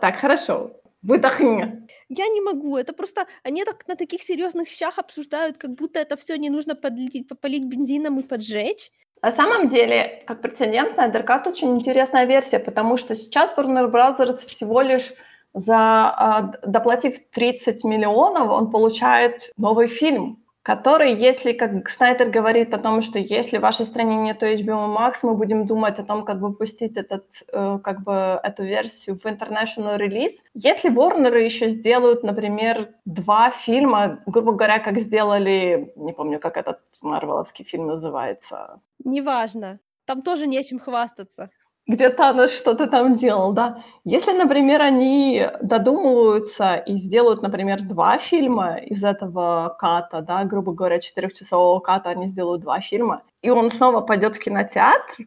[0.00, 0.70] Так, хорошо.
[1.06, 1.86] Выдохни.
[2.08, 2.76] Я не могу.
[2.76, 6.74] Это просто они так на таких серьезных щах обсуждают, как будто это все не нужно
[6.74, 8.90] подлить, попалить бензином и поджечь.
[9.22, 14.82] На самом деле, как прецедент, Снайдер очень интересная версия, потому что сейчас Warner Brothers всего
[14.82, 15.12] лишь
[15.54, 23.00] за доплатив 30 миллионов, он получает новый фильм который, если, как Снайдер говорит о том,
[23.00, 26.96] что если в вашей стране нет HBO Max, мы будем думать о том, как выпустить
[26.96, 30.32] этот, э, как бы, эту версию в international релиз.
[30.54, 36.80] Если Warner еще сделают, например, два фильма, грубо говоря, как сделали, не помню, как этот
[37.00, 38.80] марвеловский фильм называется.
[39.04, 39.78] Неважно.
[40.04, 41.50] Там тоже нечем хвастаться
[41.86, 43.84] где Танос что-то там делал, да.
[44.04, 50.98] Если, например, они додумываются и сделают, например, два фильма из этого ката, да, грубо говоря,
[50.98, 55.26] четырехчасового ката, они сделают два фильма, и он снова пойдет в кинотеатр,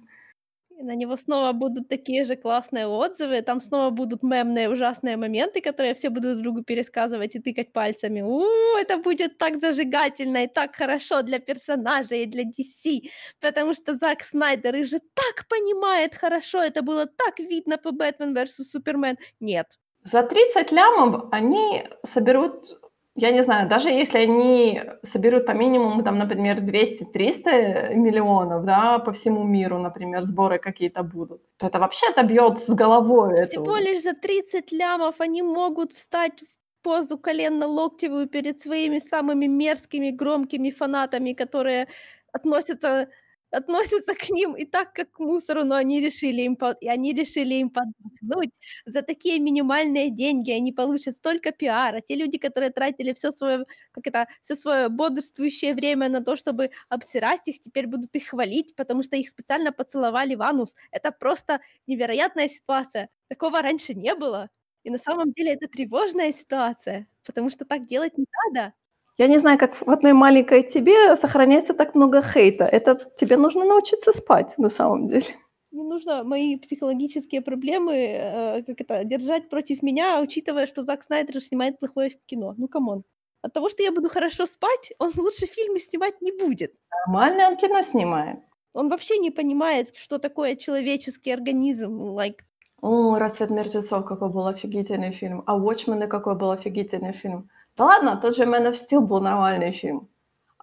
[0.79, 5.93] на него снова будут такие же классные отзывы, там снова будут мемные ужасные моменты, которые
[5.93, 8.21] все будут другу пересказывать и тыкать пальцами.
[8.21, 8.43] У,
[8.77, 14.23] это будет так зажигательно и так хорошо для персонажей и для DC, потому что Зак
[14.23, 18.63] Снайдер их же так понимает хорошо, это было так видно по Бэтмен vs.
[18.63, 19.17] Супермен.
[19.39, 19.77] Нет.
[20.03, 22.79] За 30 лямов они соберут
[23.19, 29.11] я не знаю, даже если они соберут по минимуму, там, например, 200-300 миллионов, да, по
[29.11, 33.35] всему миру, например, сборы какие-то будут, то это вообще отобьет с головой.
[33.35, 33.85] Всего эту...
[33.85, 40.71] лишь за 30 лямов они могут встать в позу коленно-локтевую перед своими самыми мерзкими, громкими
[40.71, 41.87] фанатами, которые
[42.31, 43.07] относятся
[43.51, 46.71] относятся к ним и так, как к мусору, но они решили им, по...
[46.81, 48.51] и они решили им подохнуть.
[48.85, 52.01] За такие минимальные деньги они получат столько пиара.
[52.01, 56.71] Те люди, которые тратили все свое, как это, все свое бодрствующее время на то, чтобы
[56.89, 60.75] обсирать их, теперь будут их хвалить, потому что их специально поцеловали в анус.
[60.91, 63.09] Это просто невероятная ситуация.
[63.27, 64.49] Такого раньше не было.
[64.83, 68.73] И на самом деле это тревожная ситуация, потому что так делать не надо.
[69.19, 72.63] Я не знаю, как в одной маленькой тебе сохраняется так много хейта.
[72.63, 75.25] Это тебе нужно научиться спать на самом деле.
[75.71, 81.41] Не нужно мои психологические проблемы э, как это, держать против меня, учитывая, что Зак Снайдер
[81.41, 82.55] снимает плохое кино.
[82.57, 83.03] Ну, come on.
[83.41, 86.71] От того, что я буду хорошо спать, он лучше фильмы снимать не будет.
[87.05, 88.39] Нормально он кино снимает.
[88.73, 91.91] Он вообще не понимает, что такое человеческий организм.
[92.15, 92.37] Like...
[92.81, 95.43] О, «Рассвет мертвецов» какой был офигительный фильм.
[95.45, 97.49] А «Watchmen» какой был офигительный фильм.
[97.79, 100.09] Да ладно, тот же Man of Steel был нормальный фильм.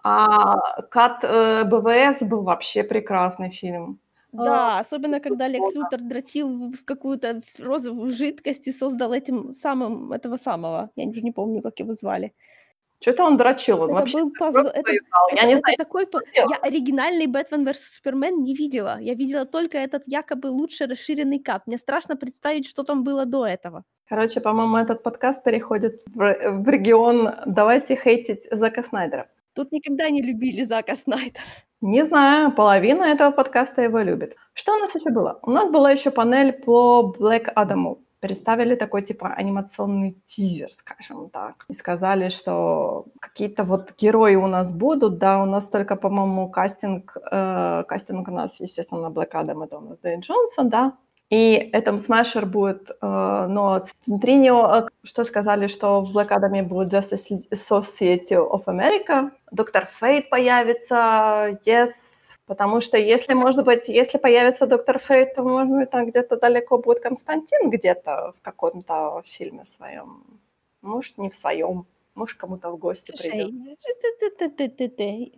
[0.03, 3.99] А Кат э, БВС был вообще прекрасный фильм.
[4.31, 10.11] Да, а, особенно когда Лекс Лютер дрочил в какую-то розовую жидкость и создал этим самым
[10.11, 10.91] этого самого.
[10.95, 12.33] Я уже не помню, как его звали.
[13.01, 14.67] Что-то он дрочил, он Это вообще был позор.
[14.67, 15.29] Это, дал.
[15.31, 16.07] Я это, не это знаю, такой...
[16.35, 17.77] Я оригинальный Бэтмен vs.
[17.95, 18.99] Супермен не видела.
[18.99, 21.65] Я видела только этот якобы лучше расширенный кат.
[21.65, 23.83] Мне страшно представить, что там было до этого.
[24.09, 29.27] Короче, по-моему, этот подкаст переходит в, в регион «Давайте хейтить Зака Снайдера».
[29.53, 31.43] Тут никогда не любили Зака Снайдера.
[31.81, 34.37] Не знаю, половина этого подкаста его любит.
[34.53, 35.39] Что у нас еще было?
[35.41, 37.99] У нас была еще панель по Блэк Адаму.
[38.21, 41.65] Представили такой типа анимационный тизер, скажем так.
[41.69, 45.17] И сказали, что какие-то вот герои у нас будут.
[45.17, 49.77] Да, у нас только, по-моему, кастинг, э, кастинг у нас, естественно, на Блэк Адам, это
[49.77, 50.93] у нас Дэйн Джонсон, да.
[51.29, 54.75] И этом Смешер будет э, Ноа Центринио.
[54.75, 59.31] Э, Что сказали, что в Блэк Адаме будет Justice Society of America.
[59.51, 62.37] Доктор Фейт появится, yes.
[62.45, 66.77] Потому что если, может быть, если появится Доктор Фейт, то, может быть, там где-то далеко
[66.77, 70.23] будет Константин где-то в каком-то фильме своем.
[70.81, 71.85] Может, не в своем.
[72.15, 73.51] Может, кому-то в гости придет.
[73.79, 75.33] Слушай, ты-ты-ты-ты-ты.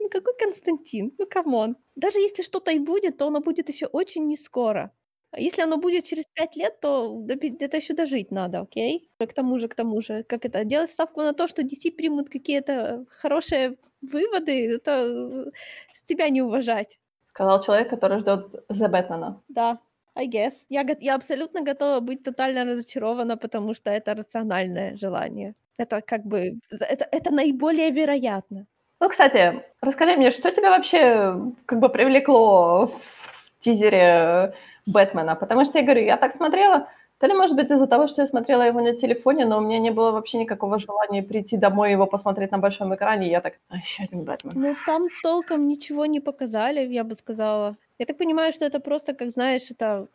[0.00, 1.12] ну какой Константин?
[1.18, 1.76] Ну come on.
[1.94, 4.90] Даже если что-то и будет, то оно будет еще очень не скоро.
[5.36, 7.24] Если оно будет через пять лет, то
[7.60, 9.10] это еще дожить надо, окей?
[9.18, 12.28] К тому же, к тому же, как это, делать ставку на то, что DC примут
[12.28, 15.50] какие-то хорошие выводы, это э,
[15.92, 16.98] с тебя не уважать.
[17.28, 19.40] Сказал человек, который ждет The Batman а.
[19.48, 19.78] Да,
[20.16, 20.52] I guess.
[20.68, 25.54] Я, я абсолютно готова быть тотально разочарована, потому что это рациональное желание.
[25.76, 28.66] Это как бы, за- это, это наиболее вероятно.
[29.00, 31.34] Ну, кстати, расскажи мне, что тебя вообще
[31.66, 34.54] как бы привлекло в тизере
[34.90, 35.36] Бэтмена?
[35.36, 36.88] Потому что я говорю, я так смотрела,
[37.20, 39.78] то ли, может быть, из-за того, что я смотрела его на телефоне, но у меня
[39.78, 43.40] не было вообще никакого желания прийти домой и его посмотреть на большом экране, и я
[43.40, 44.52] так, а, еще один Бэтмен.
[44.54, 47.76] Ну, там толком ничего не показали, я бы сказала.
[47.98, 50.08] Я так понимаю, что это просто, как знаешь, это...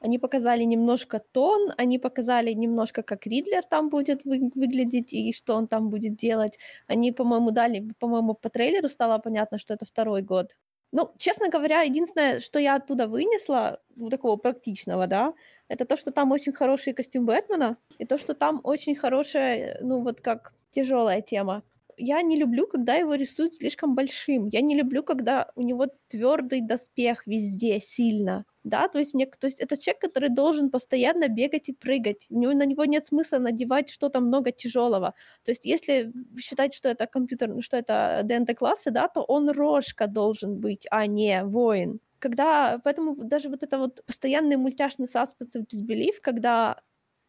[0.00, 5.54] Они показали немножко тон, они показали немножко, как Ридлер там будет вы- выглядеть и что
[5.56, 6.58] он там будет делать.
[6.86, 10.56] Они, по-моему, дали, по-моему, по трейлеру стало понятно, что это второй год.
[10.92, 15.34] Ну, честно говоря, единственное, что я оттуда вынесла, ну, такого практичного, да,
[15.68, 20.00] это то, что там очень хороший костюм Бэтмена, и то, что там очень хорошая, ну,
[20.02, 21.62] вот как тяжелая тема
[21.98, 24.46] я не люблю, когда его рисуют слишком большим.
[24.46, 28.44] Я не люблю, когда у него твердый доспех везде сильно.
[28.68, 32.26] Да, то есть мне, то есть это человек, который должен постоянно бегать и прыгать.
[32.30, 35.14] На него нет смысла надевать что-то много тяжелого.
[35.44, 40.06] То есть если считать, что это компьютер, что это ДНТ классы, да, то он рожка
[40.06, 42.00] должен быть, а не воин.
[42.18, 46.80] Когда, поэтому даже вот это вот постоянный мультяшный suspense of disbelief, когда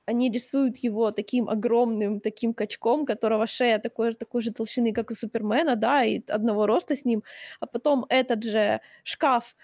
[0.05, 5.15] они рисуют его таким огромным, таким качком, которого шея такой, такой же толщины, как у
[5.15, 7.23] Супермена, да, и одного роста с ним,
[7.59, 9.55] а потом этот же шкаф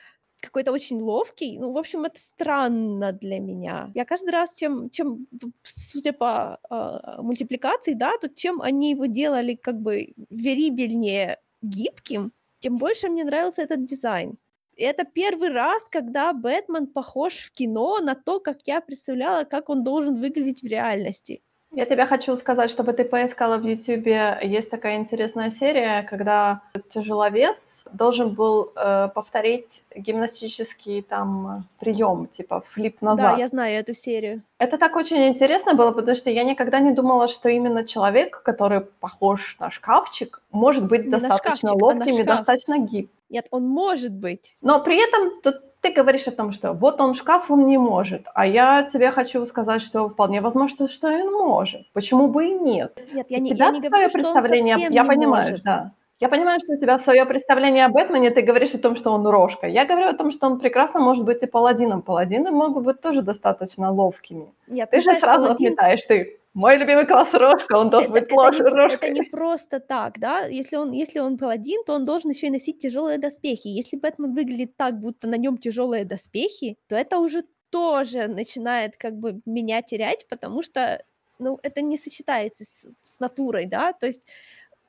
[0.46, 1.58] какой-то очень ловкий.
[1.60, 3.92] Ну, в общем, это странно для меня.
[3.96, 5.28] Я каждый раз, чем, чем
[5.64, 12.78] судя по а, мультипликации, да, то чем они его делали как бы верибельнее гибким, тем
[12.78, 14.38] больше мне нравился этот дизайн.
[14.78, 19.84] Это первый раз, когда Бэтмен похож в кино на то, как я представляла, как он
[19.84, 21.42] должен выглядеть в реальности.
[21.72, 27.82] Я тебе хочу сказать, чтобы ты поискала в Ютубе, есть такая интересная серия, когда тяжеловес
[27.92, 33.36] должен был э, повторить гимнастический там прием, типа флип назад.
[33.36, 34.42] Да, я знаю эту серию.
[34.58, 38.82] Это так очень интересно было, потому что я никогда не думала, что именно человек, который
[38.82, 42.38] похож на шкафчик, может быть Не достаточно шкафчик, а ловким и шкаф.
[42.38, 43.10] достаточно гибким.
[43.30, 44.56] Нет, он может быть.
[44.62, 48.26] Но при этом тут ты говоришь о том, что вот он шкаф, он не может.
[48.34, 51.82] А я тебе хочу сказать, что вполне возможно, что он может.
[51.94, 53.08] Почему бы и нет?
[53.14, 55.64] Нет, я не, тебя я не говорю, что он представление, совсем я понимаю, может.
[55.64, 55.92] да.
[56.20, 59.28] Я понимаю, что у тебя свое представление о Бэтмене, ты говоришь о том, что он
[59.28, 59.68] рожка.
[59.68, 62.02] Я говорю о том, что он прекрасно может быть и паладином.
[62.02, 64.48] Паладины могут быть тоже достаточно ловкими.
[64.68, 68.32] Нет, Ты же сразу паладин- отметаешь, ты мой любимый класс рожка, он должен это, быть
[68.32, 69.10] это лож- не, рожкой.
[69.10, 70.46] это не просто так, да?
[70.46, 73.68] Если он, если он паладин, то он должен еще и носить тяжелые доспехи.
[73.68, 79.18] Если Бэтмен выглядит так, будто на нем тяжелые доспехи, то это уже тоже начинает как
[79.18, 81.04] бы меня терять, потому что,
[81.40, 83.92] ну, это не сочетается с, с натурой, да?
[83.92, 84.24] То есть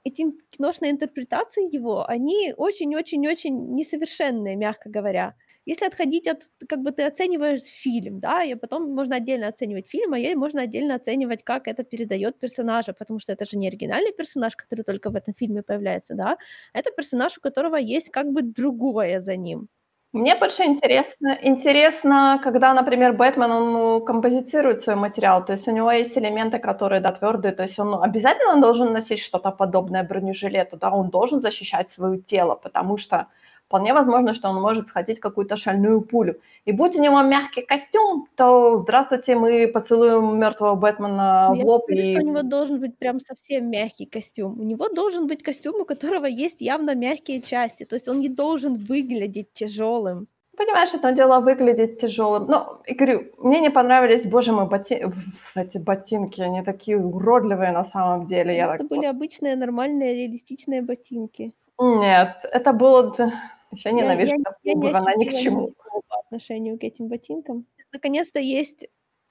[0.04, 5.34] эти ин- киношные интерпретации его, они очень-очень-очень несовершенные, мягко говоря.
[5.66, 10.14] Если отходить от, как бы ты оцениваешь фильм, да, и потом можно отдельно оценивать фильм,
[10.14, 14.12] а е- можно отдельно оценивать, как это передает персонажа, потому что это же не оригинальный
[14.12, 16.36] персонаж, который только в этом фильме появляется, да,
[16.72, 19.68] это персонаж, у которого есть как бы другое за ним.
[20.12, 25.72] Мне больше интересно, интересно, когда, например, Бэтмен, он ну, композицирует свой материал, то есть у
[25.72, 30.04] него есть элементы, которые, да, твердые, то есть он ну, обязательно должен носить что-то подобное
[30.04, 33.26] бронежилету, да, он должен защищать свое тело, потому что
[33.66, 36.40] вполне возможно, что он может схватить какую-то шальную пулю.
[36.64, 41.64] И будь у него мягкий костюм, то здравствуйте, мы поцелуем мертвого Бэтмена Ну, в я
[41.64, 44.60] лоб говорю, что у и него должен быть прям совсем мягкий костюм.
[44.60, 47.84] У него должен быть костюм, у которого есть явно мягкие части.
[47.84, 50.28] То есть он не должен выглядеть тяжелым.
[50.56, 52.46] Понимаешь, это дело выглядит тяжелым.
[52.46, 55.04] Ну, и говорю, мне не понравились, боже мой, боти...
[55.54, 58.56] эти ботинки, они такие уродливые на самом деле.
[58.56, 61.52] Я Это так были обычные, нормальные, реалистичные ботинки.
[61.78, 63.14] Нет, это было...
[63.76, 65.74] д- Я Я, я, такую я не обувь, она ни к чему.
[66.08, 67.66] по отношению к этим ботинкам.
[67.92, 68.88] Наконец-то есть,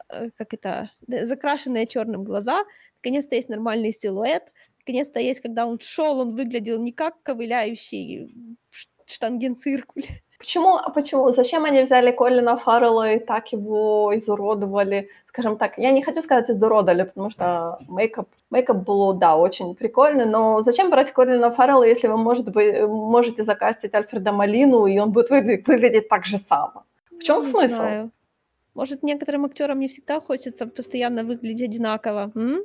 [0.10, 2.64] э, как это, закрашенные черным глаза,
[2.96, 8.34] наконец-то есть нормальный силуэт, наконец-то есть, когда он шел, он выглядел не как ковыляющий
[9.06, 10.04] штангенциркуль.
[10.46, 11.34] Почему, а почему?
[11.34, 15.10] Зачем они взяли Колина Фаррелла и так его изуродовали?
[15.30, 20.26] Скажем так, я не хочу сказать изуродовали, потому что мейкап, мейкап был, да, очень прикольный,
[20.26, 25.12] но зачем брать Колина Фаррелла, если вы может быть, можете закастить Альфреда Малину, и он
[25.12, 26.84] будет выглядеть, выглядеть так же само?
[27.10, 27.76] В чем Не смысл?
[27.76, 28.12] знаю.
[28.76, 32.32] Может, некоторым актерам не всегда хочется постоянно выглядеть одинаково.
[32.36, 32.60] м?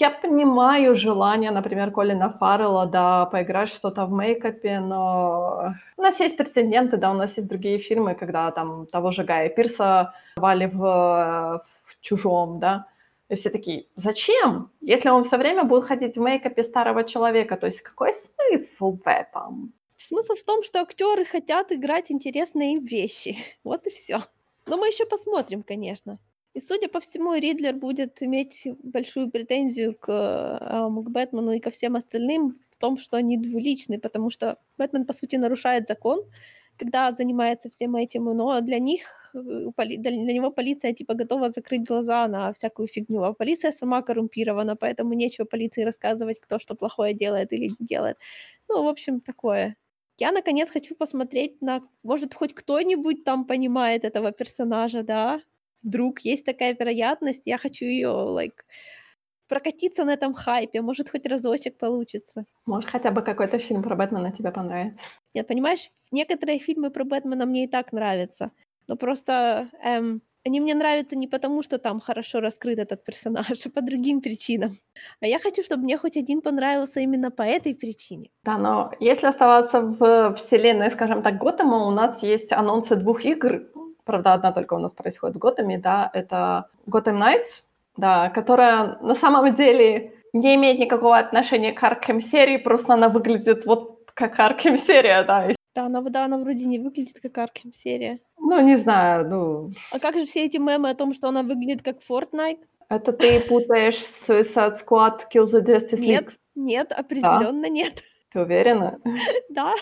[0.00, 6.36] Я понимаю желание, например, Колина Фаррелла, да, поиграть что-то в мейкапе, но у нас есть
[6.36, 10.78] прецеденты, да, у нас есть другие фильмы, когда там того же Гая Пирса вали в,
[10.78, 12.86] в «Чужом», да,
[13.28, 14.70] и все такие, зачем?
[14.80, 19.08] Если он все время будет ходить в мейкапе старого человека, то есть какой смысл в
[19.08, 19.72] этом?
[19.96, 23.38] Смысл в том, что актеры хотят играть интересные вещи.
[23.64, 24.22] Вот и все.
[24.66, 26.18] Но мы еще посмотрим, конечно.
[26.54, 31.70] И судя по всему, Ридлер будет иметь большую претензию к, эм, к Бэтмену и ко
[31.70, 36.20] всем остальным в том, что они двуличны, потому что Бэтмен, по сути, нарушает закон,
[36.78, 39.38] когда занимается всем этим, но для них, э,
[39.98, 45.14] для него полиция типа готова закрыть глаза на всякую фигню, а полиция сама коррумпирована, поэтому
[45.14, 48.16] нечего полиции рассказывать, кто что плохое делает или не делает.
[48.68, 49.76] Ну, в общем, такое.
[50.18, 51.80] Я, наконец, хочу посмотреть на...
[52.04, 55.40] Может, хоть кто-нибудь там понимает этого персонажа, да?
[55.84, 58.64] Вдруг есть такая вероятность, я хочу ее, like,
[59.48, 62.46] прокатиться на этом хайпе, может, хоть разочек получится.
[62.66, 64.98] Может, хотя бы какой-то фильм про Бэтмена тебе понравится?
[65.34, 68.52] Нет, понимаешь, некоторые фильмы про Бэтмена мне и так нравятся,
[68.88, 73.70] но просто эм, они мне нравятся не потому, что там хорошо раскрыт этот персонаж, а
[73.70, 74.78] по другим причинам.
[75.20, 78.30] А я хочу, чтобы мне хоть один понравился именно по этой причине.
[78.44, 83.62] Да, но если оставаться в вселенной, скажем так, Готэма, у нас есть анонсы двух игр.
[84.04, 87.62] Правда, одна только у нас происходит в Готэме, да, это Gotham Knights,
[87.96, 93.64] да, которая на самом деле не имеет никакого отношения к Arkham серии, просто она выглядит
[93.66, 95.48] вот как Arkham серия, да.
[95.74, 98.20] Да, она, да, она вроде не выглядит как Аркем серия.
[98.38, 101.82] Ну, не знаю, ну, А как же все эти мемы о том, что она выглядит
[101.82, 102.60] как Fortnite?
[102.88, 106.06] это ты путаешь Suicide Squad, Kill the Justice League.
[106.06, 108.04] Нет, нет, определенно нет.
[108.32, 109.00] Ты уверена?
[109.50, 109.72] Да,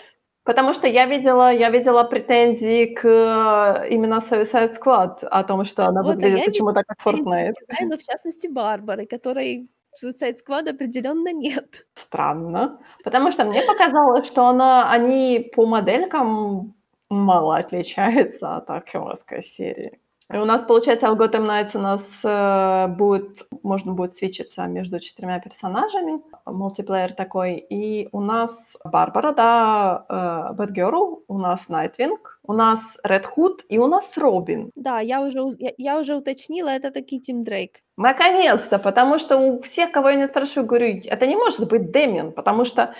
[0.43, 5.87] Потому что я видела, я видела претензии к э, именно Suicide Squad о том, что
[5.87, 7.53] она Вот, а выглядит я почему-то как Fortnite.
[7.81, 9.69] Но в частности Барбары, которой
[10.03, 11.87] Suicide Squad определенно нет.
[11.95, 12.79] Странно.
[13.03, 16.73] Потому что мне показалось, что она, они по моделькам
[17.09, 19.99] мало отличаются от Архимовской серии.
[20.33, 24.99] И у нас, получается, в Gotham Knights у нас э, будет, можно будет свечиться между
[24.99, 32.53] четырьмя персонажами, мультиплеер такой, и у нас Барбара, да, э, Бэтгерл, у нас Найтвинг, у
[32.53, 34.71] нас Ред Худ и у нас Робин.
[34.75, 37.81] Да, я уже, я, я уже уточнила, это таки Тим Дрейк.
[37.97, 42.31] Наконец-то, потому что у всех, кого я не спрашиваю, говорю, это не может быть Дэмиан,
[42.31, 42.95] потому что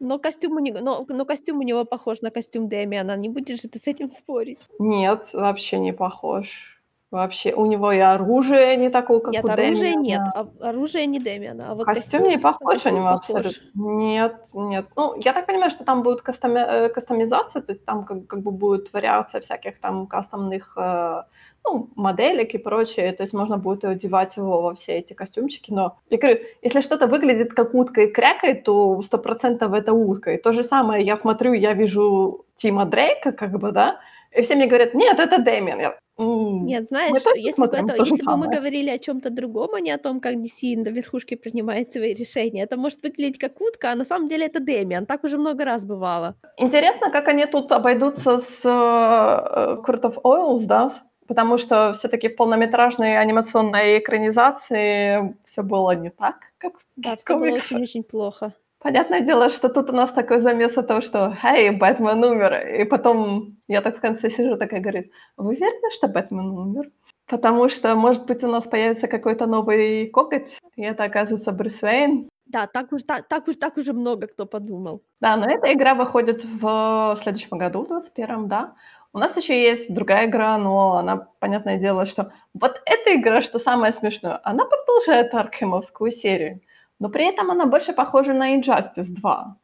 [0.00, 3.60] Но костюм, у него, но, но костюм у него похож на костюм Дэмиана, не будешь
[3.60, 4.60] же ты с этим спорить?
[4.78, 6.77] Нет, вообще не похож.
[7.10, 10.02] Вообще, у него и оружие не такое, как нет, у оружия Дэмиана.
[10.02, 13.52] нет, а оружие не Дэмиана, а вот костюм, не похож у него абсолютно.
[13.74, 14.86] Нет, нет.
[14.94, 18.42] Ну, я так понимаю, что там будет кастоми- э, кастомизация, то есть там как, как
[18.42, 21.22] бы будет вариация всяких там кастомных э,
[21.64, 25.96] ну, моделек и прочее, то есть можно будет одевать его во все эти костюмчики, но
[26.10, 30.34] я говорю, если что-то выглядит как утка и крякает, то сто процентов это утка.
[30.34, 34.00] И то же самое, я смотрю, я вижу Тима Дрейка, как бы, да,
[34.32, 35.80] и все мне говорят, нет, это Дэмиан.
[35.80, 38.58] Я, «М, Нет, знаешь, если бы, это, если бы мы самое».
[38.58, 42.62] говорили о чем-то другом, а не о том, как DC до верхушки принимает свои решения,
[42.64, 45.06] это может выглядеть как утка, а на самом деле это Дэмиан.
[45.06, 46.34] Так уже много раз бывало.
[46.58, 50.92] Интересно, как они тут обойдутся с Court of Oils, да?
[51.28, 57.36] Потому что все-таки в полнометражной анимационной экранизации все было не так, как в Да, все
[57.36, 58.54] было очень-очень плохо.
[58.80, 62.84] Понятное дело, что тут у нас такой замес о том, что «Эй, Бэтмен умер!» И
[62.84, 66.90] потом я так в конце сижу такая, говорит, «Вы уверены, что Бэтмен умер?»
[67.26, 72.28] Потому что, может быть, у нас появится какой-то новый коготь, и это, оказывается, Брюс Уэйн.
[72.46, 75.02] Да, так уж так так уж так уже много кто подумал.
[75.20, 78.74] Да, но эта игра выходит в следующем году, в 21 да.
[79.12, 83.58] У нас еще есть другая игра, но она, понятное дело, что вот эта игра, что
[83.58, 86.60] самое смешное, она продолжает Аркхемовскую серию,
[86.98, 89.56] но при этом она больше похожа на Injustice 2.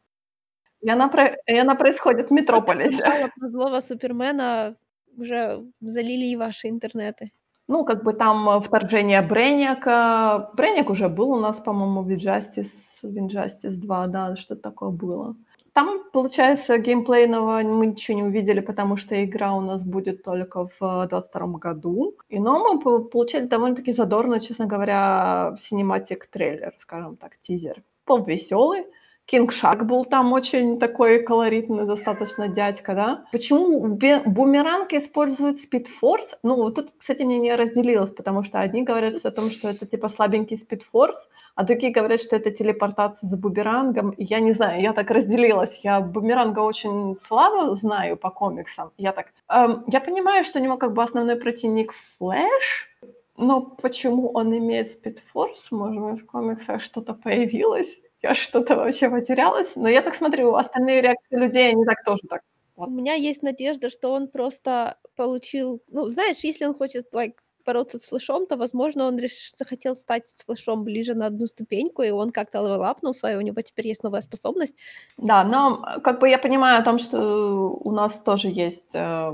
[0.81, 1.35] И она, про...
[1.47, 3.31] и она происходит в Метрополисе.
[3.39, 4.75] Про злого Супермена
[5.17, 7.31] уже залили и ваши интернеты.
[7.67, 10.51] Ну, как бы там вторжение Бренниака.
[10.53, 15.35] Бренниак уже был у нас, по-моему, в Injustice, в Injustice 2, да, что-то такое было.
[15.75, 21.07] Там, получается, геймплейного мы ничего не увидели, потому что игра у нас будет только в
[21.09, 22.15] 22 году.
[22.29, 27.83] И, но мы получили довольно-таки задорно, честно говоря, синематик трейлер, скажем так, тизер.
[28.07, 28.85] Был веселый,
[29.25, 33.25] Кинг Шак был там очень такой колоритный достаточно дядька, да.
[33.31, 36.35] Почему бумеранг использует спидфорс?
[36.43, 39.87] Ну, вот тут, кстати, мне не разделилось, потому что одни говорят о том, что это
[39.87, 44.13] типа слабенький спидфорс, а другие говорят, что это телепортация за бумерангом.
[44.17, 45.79] Я не знаю, я так разделилась.
[45.83, 48.91] Я бумеранга очень слабо знаю по комиксам.
[48.97, 49.33] Я так...
[49.49, 52.89] Эм, я понимаю, что у него как бы основной противник Флэш,
[53.37, 55.71] но почему он имеет спидфорс?
[55.71, 57.89] Может быть, в комиксах что-то появилось?
[58.25, 59.75] Я что-то вообще потерялась.
[59.75, 62.41] Но я так смотрю, остальные реакции людей, они так тоже так.
[62.75, 62.89] Вот.
[62.89, 65.81] У меня есть надежда, что он просто получил...
[65.87, 69.51] Ну, знаешь, если он хочет, like, бороться с флешом, то, возможно, он реш...
[69.51, 73.61] захотел стать с флешом ближе на одну ступеньку, и он как-то левелапнулся, и у него
[73.61, 74.75] теперь есть новая способность.
[75.17, 79.33] Да, но как бы я понимаю о том, что у нас тоже есть э,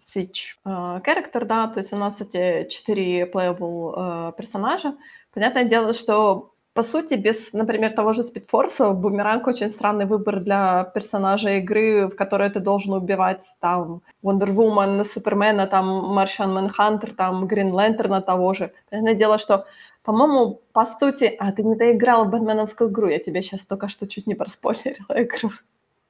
[0.00, 0.68] Switch э,
[1.04, 4.94] character, да, то есть у нас эти четыре playable э, персонажа.
[5.32, 10.84] Понятное дело, что по сути, без, например, того же Спидфорса, Бумеранг очень странный выбор для
[10.84, 17.46] персонажа игры, в которой ты должен убивать там Wonder Woman, Супермена, там Маршан Манхантер, там
[17.46, 18.72] Грин Лэнтерна того же.
[18.88, 19.66] Понятное дело, что
[20.02, 21.36] по-моему, по сути...
[21.38, 25.22] А, ты не доиграла в Бэтменовскую игру, я тебе сейчас только что чуть не проспойлерила
[25.22, 25.50] игру.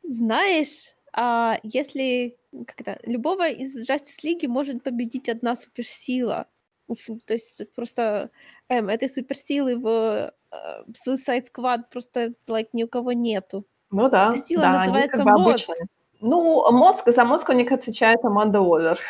[0.02, 2.36] Знаешь, а если
[2.66, 6.46] как-то любого из Justice League может победить одна суперсила.
[7.26, 8.30] То есть просто
[8.68, 13.64] эм, этой суперсилы в э, Suicide Squad просто like, ни у кого нету.
[13.90, 14.30] Ну да.
[14.34, 15.68] Эта сила да, называется как бы мозг.
[15.68, 15.88] Обычные.
[16.20, 18.98] Ну, мозг, за мозг у них отвечает Аманда Уоллер.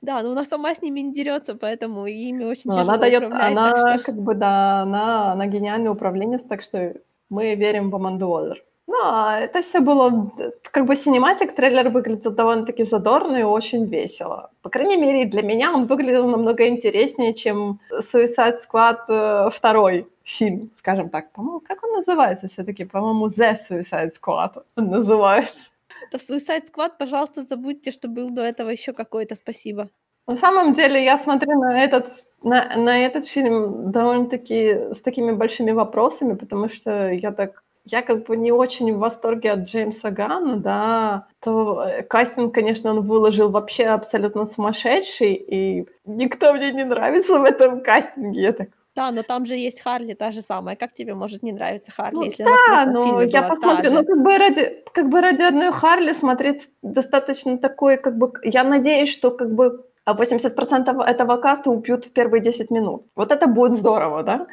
[0.00, 3.22] Да, но она сама с ними не дерется, поэтому ими очень но тяжело она дает.
[3.22, 4.04] Она, что...
[4.04, 6.96] как бы, да, она, она гениальный управленец, так что
[7.30, 8.60] мы верим в Аманду Уоллер.
[8.92, 10.30] Ну, а это все было,
[10.70, 14.50] как бы синематик, трейлер выглядел довольно-таки задорно и очень весело.
[14.60, 20.70] По крайней мере, для меня он выглядел намного интереснее, чем Suicide Squad э, второй фильм,
[20.76, 21.32] скажем так.
[21.32, 22.84] По-моему, как он называется все-таки?
[22.84, 25.70] По-моему, The Suicide Squad он называется.
[26.10, 29.88] Это Suicide Squad, пожалуйста, забудьте, что был до этого еще какой-то, спасибо.
[30.26, 32.08] На самом деле, я смотрю на этот,
[32.42, 38.26] на, на этот фильм довольно-таки с такими большими вопросами, потому что я так я как
[38.26, 43.50] бы не очень в восторге от Джеймса Ганна, да, то э, кастинг, конечно, он выложил
[43.50, 48.40] вообще абсолютно сумасшедший, и никто мне не нравится в этом кастинге.
[48.40, 50.76] Я так, да, но там же есть Харли та же самая.
[50.76, 54.22] Как тебе может не нравиться Харли, ну, если да, она но я посмотрю, ну как
[54.22, 59.30] бы ради, как бы ради одной Харли смотреть достаточно такой, как бы, я надеюсь, что
[59.30, 63.06] как бы 80% этого каста убьют в первые 10 минут.
[63.16, 64.46] Вот это будет здорово, да?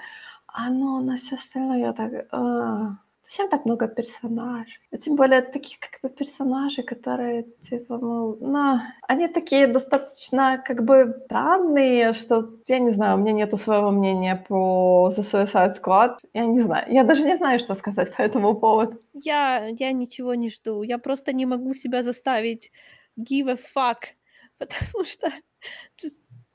[0.47, 2.27] А ну, на все остальное я так...
[2.31, 2.97] А...
[3.29, 4.79] Зачем так много персонажей?
[4.91, 10.83] А тем более таких как бы персонажей, которые типа, ну, ну, они такие достаточно как
[10.83, 16.17] бы странные, что я не знаю, у меня нету своего мнения про The Suicide Squad.
[16.33, 18.99] Я не знаю, я даже не знаю, что сказать по этому поводу.
[19.13, 22.71] Я, я ничего не жду, я просто не могу себя заставить
[23.15, 24.15] give a fuck,
[24.57, 25.31] потому что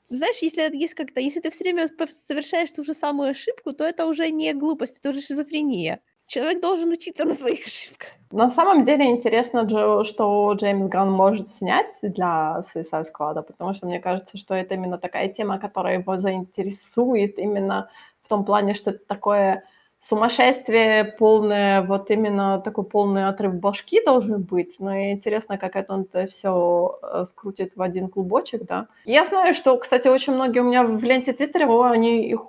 [0.03, 4.05] знаешь, если есть как-то, если ты все время совершаешь ту же самую ошибку, то это
[4.05, 6.01] уже не глупость, это уже шизофрения.
[6.27, 8.09] Человек должен учиться на своих ошибках.
[8.31, 13.99] На самом деле интересно, что Джеймс Ган может снять для Suicide Squad, потому что мне
[13.99, 17.89] кажется, что это именно такая тема, которая его заинтересует именно
[18.23, 19.63] в том плане, что это такое
[19.99, 24.75] сумасшествие полное, вот именно такой полный отрыв башки должен быть.
[24.79, 28.87] Но интересно, как это он это все э, скрутит в один клубочек, да.
[29.05, 32.41] Я знаю, что, кстати, очень многие у меня в ленте Твиттера, они их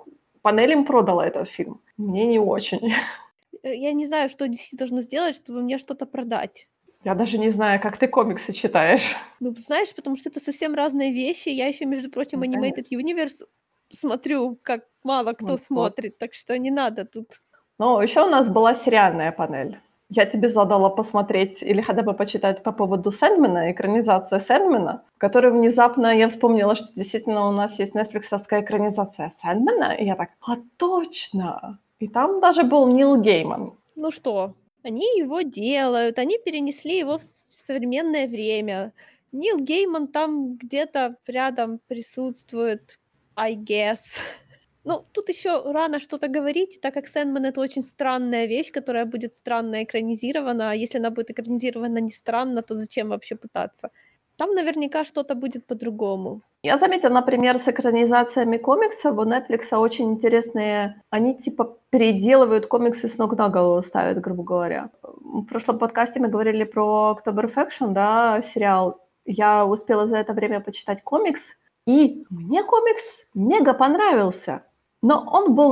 [0.43, 1.81] панелем продала этот фильм.
[1.97, 2.93] Мне не очень.
[3.67, 6.67] Э, я не знаю, что DC должно сделать, чтобы мне что-то продать.
[7.03, 9.15] Я даже не знаю, как ты комиксы читаешь.
[9.39, 11.49] Ну, знаешь, потому что это совсем разные вещи.
[11.49, 13.45] Я еще, между прочим, ну, Animated Universe
[13.89, 16.17] смотрю, как мало кто вот, смотрит, вот.
[16.19, 17.41] так что не надо тут.
[17.79, 19.79] Ну, еще у нас была сериальная панель.
[20.09, 25.51] Я тебе задала посмотреть или хотя бы почитать по поводу Сэндмена, экранизация Сэндмена, в которой
[25.51, 30.57] внезапно я вспомнила, что действительно у нас есть нетфликсовская экранизация Сэндмена, и я так, а
[30.77, 31.79] точно!
[31.99, 33.77] И там даже был Нил Гейман.
[33.95, 38.93] Ну что, они его делают, они перенесли его в современное время.
[39.31, 42.99] Нил Гейман там где-то рядом присутствует,
[43.35, 43.99] I guess.
[44.83, 49.33] Ну, тут еще рано что-то говорить, так как Сэндман это очень странная вещь, которая будет
[49.33, 50.71] странно экранизирована.
[50.71, 53.91] А если она будет экранизирована не странно, то зачем вообще пытаться?
[54.37, 56.41] Там наверняка что-то будет по-другому.
[56.61, 63.17] Я заметила, например, с экранизациями комиксов у Netflix очень интересные, они типа переделывают комиксы с
[63.17, 64.89] ног на голову ставят, грубо говоря.
[65.01, 69.01] В прошлом подкасте мы говорили про October Faction, да, сериал.
[69.25, 71.55] Я успела за это время почитать комикс,
[71.87, 74.63] и мне комикс мега понравился.
[75.01, 75.71] Но он был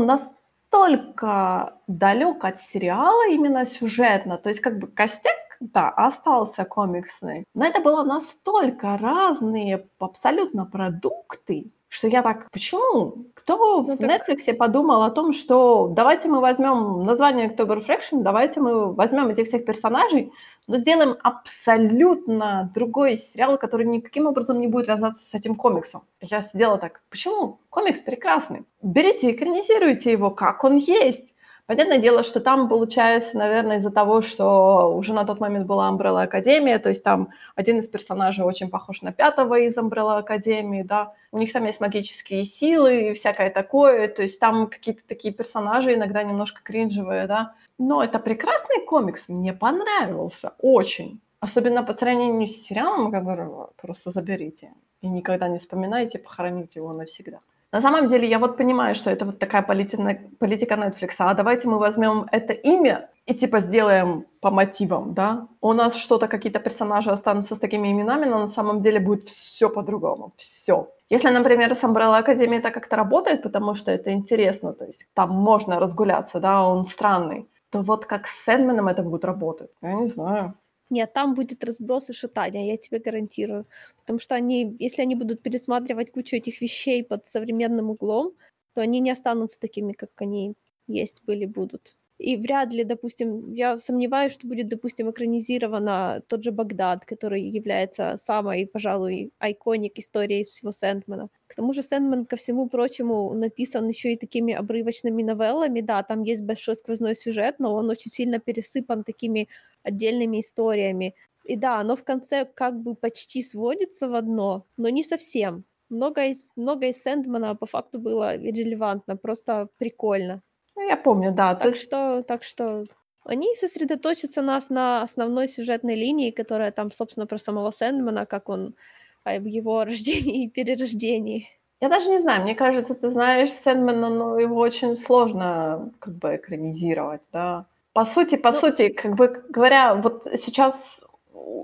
[0.76, 4.38] настолько далек от сериала именно сюжетно.
[4.38, 7.46] То есть как бы костяк да, остался комиксный.
[7.54, 13.26] Но это было настолько разные абсолютно продукты, что я так, почему?
[13.34, 14.10] Кто ну, в так...
[14.10, 19.48] Netflix подумал о том, что давайте мы возьмем название October Fraction, давайте мы возьмем этих
[19.48, 20.34] всех персонажей,
[20.68, 26.04] но сделаем абсолютно другой сериал, который никаким образом не будет вязаться с этим комиксом.
[26.20, 27.60] Я сидела так, почему?
[27.70, 28.66] Комикс прекрасный.
[28.82, 31.35] Берите, экранизируйте его, как он есть.
[31.68, 36.24] Понятное дело, что там получается, наверное, из-за того, что уже на тот момент была Umbrella
[36.24, 41.14] Академия, то есть там один из персонажей очень похож на пятого из Umbrella Академии, да,
[41.32, 45.96] у них там есть магические силы и всякое такое, то есть там какие-то такие персонажи
[45.96, 51.20] иногда немножко кринжевые, да, но это прекрасный комикс, мне понравился очень.
[51.40, 57.40] Особенно по сравнению с сериалом, которого просто заберите и никогда не вспоминайте, похороните его навсегда.
[57.76, 61.16] На самом деле, я вот понимаю, что это вот такая политика, политика Netflix.
[61.20, 65.48] А давайте мы возьмем это имя и типа сделаем по мотивам, да?
[65.60, 69.70] У нас что-то, какие-то персонажи останутся с такими именами, но на самом деле будет все
[69.70, 70.88] по-другому, все.
[71.10, 75.32] Если, например, с Umbrella Academy это как-то работает, потому что это интересно, то есть там
[75.32, 80.08] можно разгуляться, да, он странный, то вот как с Сэндменом это будет работать, я не
[80.08, 80.54] знаю.
[80.90, 83.66] Нет, там будет разброс и шатание, я тебе гарантирую.
[83.98, 88.34] Потому что они, если они будут пересматривать кучу этих вещей под современным углом,
[88.74, 90.54] то они не останутся такими, как они
[90.88, 91.98] есть были, будут.
[92.18, 98.16] И вряд ли, допустим, я сомневаюсь, что будет, допустим, экранизировано тот же Багдад, который является
[98.18, 101.30] самой, пожалуй, айконик истории всего Сэндмана.
[101.48, 105.82] К тому же Сэндман, ко всему прочему, написан еще и такими обрывочными новеллами.
[105.82, 109.50] Да, там есть большой сквозной сюжет, но он очень сильно пересыпан такими
[109.84, 111.16] отдельными историями.
[111.44, 115.66] И да, оно в конце как бы почти сводится в одно, но не совсем.
[115.90, 120.42] Много из, много из Сэндмана по факту было релевантно, просто прикольно.
[120.76, 121.56] Ну, я помню, да.
[121.56, 121.84] Так есть...
[121.84, 122.86] что, так что
[123.26, 128.76] они сосредоточатся нас на основной сюжетной линии, которая там, собственно, про самого Сэндмана, как он
[129.24, 131.50] об его рождении и перерождении.
[131.82, 136.36] Я даже не знаю, мне кажется, ты знаешь Сэндмана, но его очень сложно как бы
[136.36, 137.66] экранизировать, да.
[137.94, 138.60] По сути, по ну...
[138.60, 141.04] сути, как бы говоря, вот сейчас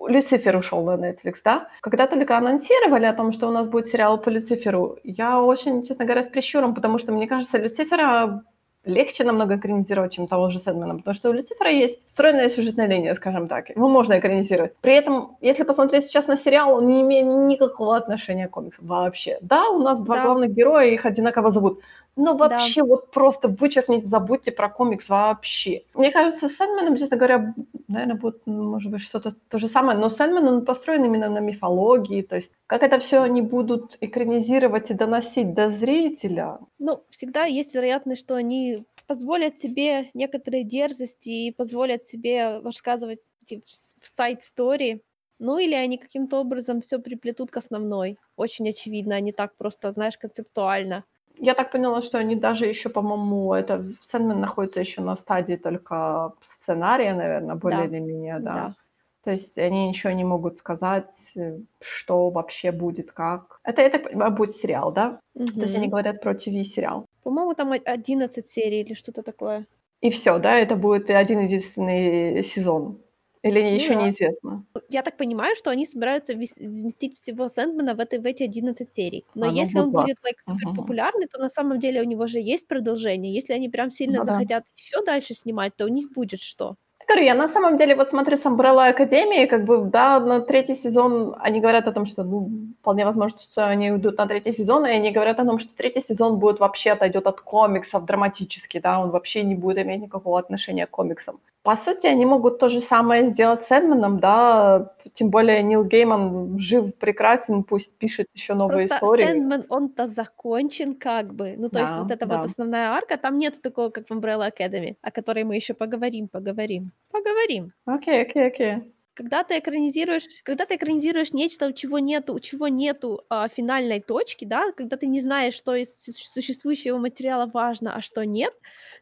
[0.08, 1.70] Люцифер ушел на Netflix, да?
[1.82, 6.06] Когда только анонсировали о том, что у нас будет сериал по Люциферу, я очень, честно
[6.06, 8.44] говоря, с прищуром, потому что, мне кажется, Люцифера
[8.86, 13.16] легче намного экранизировать, чем того же Сэдмана, потому что у Люцифера есть встроенная сюжетная линия,
[13.16, 13.70] скажем так.
[13.70, 14.76] Его можно экранизировать.
[14.82, 19.38] При этом, если посмотреть сейчас на сериал, он не имеет никакого отношения к комиксам вообще.
[19.42, 20.24] Да, у нас два да.
[20.24, 21.82] главных героя, их одинаково зовут.
[22.16, 22.88] Но вообще да.
[22.88, 25.84] вот просто вычеркните, забудьте про комикс вообще.
[25.94, 27.54] Мне кажется, с Сэндманом, честно говоря,
[27.88, 29.98] наверное, будет, может быть, что-то то же самое.
[29.98, 32.22] Но Сэндман, он построен именно на мифологии.
[32.22, 36.60] То есть как это все они будут экранизировать и доносить до зрителя?
[36.80, 44.08] Ну, всегда есть вероятность, что они позволят себе некоторые дерзости и позволят себе рассказывать в
[44.08, 45.02] сайт-стори,
[45.40, 48.20] ну или они каким-то образом все приплетут к основной.
[48.36, 51.04] Очень очевидно, они так просто, знаешь, концептуально.
[51.42, 56.34] Я так поняла, что они даже еще, по-моему, это Сэндман находится еще на стадии только
[56.42, 57.86] сценария, наверное, более да.
[57.86, 58.54] или менее, да.
[58.54, 58.76] да.
[59.24, 61.34] То есть они ничего не могут сказать,
[61.80, 63.60] что вообще будет, как.
[63.64, 65.20] Это, понимаю, будет сериал, да?
[65.34, 65.48] Угу.
[65.48, 67.06] То есть они говорят про ТВ-сериал.
[67.24, 69.66] По-моему, там 11 серий или что-то такое.
[70.02, 70.60] И все, да?
[70.60, 73.00] Это будет один единственный сезон.
[73.44, 74.04] Или ну, еще да.
[74.04, 74.64] неизвестно?
[74.90, 79.26] Я так понимаю, что они собираются вместить всего Сэндмана в, этой, в эти 11 серий.
[79.34, 80.76] Но а, если он будет like, супер угу.
[80.76, 83.34] популярный, то на самом деле у него же есть продолжение.
[83.34, 84.72] Если они прям сильно ну, захотят да.
[84.76, 86.76] еще дальше снимать, то у них будет что.
[87.08, 90.76] Говорю, я на самом деле вот смотрю с Umbrella Академии, как бы, да, на третий
[90.76, 94.86] сезон они говорят о том, что, ну, вполне возможно, что они уйдут на третий сезон,
[94.86, 99.00] и они говорят о том, что третий сезон будет вообще отойдет от комиксов драматически, да,
[99.00, 101.40] он вообще не будет иметь никакого отношения к комиксам.
[101.64, 106.58] По сути, они могут то же самое сделать с Эдмоном, да, тем более Нил Гейман
[106.58, 109.26] жив, прекрасен, пусть пишет еще новые Просто истории.
[109.28, 111.56] Сэндман, он-то закончен как бы.
[111.58, 112.46] Ну, то есть вот Да, эта вот да.
[112.46, 116.92] основная арка, там нет такого, как в Umbrella Academy, о которой мы еще поговорим, поговорим,
[117.12, 117.74] поговорим.
[117.86, 118.94] Окей, окей, окей.
[119.14, 124.00] Когда ты экранизируешь, когда ты экранизируешь нечто, у чего нету, у чего нету а, финальной
[124.00, 128.54] точки, да, когда ты не знаешь, что из су- существующего материала важно, а что нет,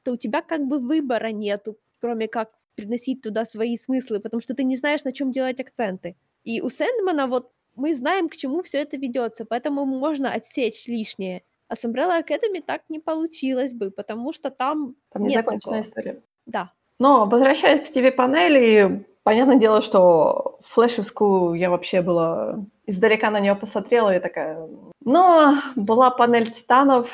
[0.03, 4.53] то у тебя как бы выбора нету, кроме как приносить туда свои смыслы, потому что
[4.53, 6.15] ты не знаешь, на чем делать акценты.
[6.43, 11.43] И у Сэндмана вот мы знаем, к чему все это ведется, поэтому можно отсечь лишнее.
[11.67, 15.89] А с Umbrella Academy так не получилось бы, потому что там, Там нет незаконченная такого.
[15.89, 16.23] история.
[16.45, 16.73] Да.
[16.99, 23.55] Но возвращаясь к Стиви Панели, понятное дело, что флешевскую я вообще была издалека на нее
[23.55, 24.67] посмотрела и такая...
[25.05, 27.09] Но была панель титанов,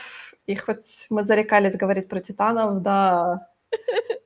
[0.47, 3.49] и хоть мы зарекались говорить про титанов, да,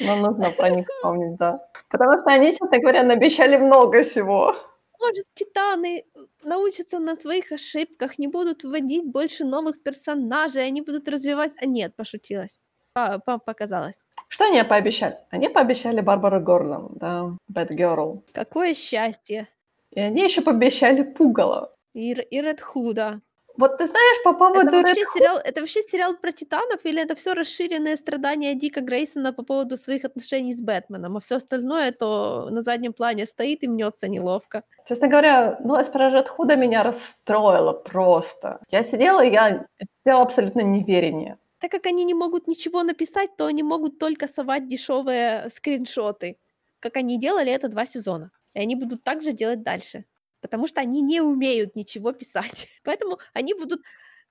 [0.00, 1.66] но нужно про них вспомнить, да.
[1.88, 4.54] Потому что они, честно говоря, наобещали много всего.
[5.00, 11.08] Может, титаны э, научатся на своих ошибках, не будут вводить больше новых персонажей, они будут
[11.08, 11.52] развивать...
[11.60, 12.58] А нет, пошутилась.
[12.94, 13.98] По- по- показалось.
[14.28, 15.18] Что они пообещали?
[15.30, 18.22] Они пообещали Барбару Гордон, да, Bad Girl.
[18.32, 19.48] Какое счастье.
[19.90, 21.74] И они еще пообещали Пугало.
[21.92, 23.20] И, и Ред Худа.
[23.56, 27.14] Вот ты знаешь, по поводу Это вообще, сериал, это вообще сериал про титанов или это
[27.14, 32.48] все расширенные страдания Дика Грейсона по поводу своих отношений с Бэтменом, а все остальное то
[32.50, 34.64] на заднем плане стоит и мнется неловко.
[34.88, 35.58] Честно говоря,
[35.92, 38.58] про Red Худа меня расстроила просто.
[38.70, 39.66] Я сидела, и я
[40.02, 41.38] сидела абсолютно неверение.
[41.60, 46.36] Так как они не могут ничего написать, то они могут только совать дешевые скриншоты,
[46.80, 48.30] как они делали это два сезона.
[48.52, 50.04] И они будут так же делать дальше,
[50.44, 52.68] потому что они не умеют ничего писать.
[52.84, 53.80] Поэтому они будут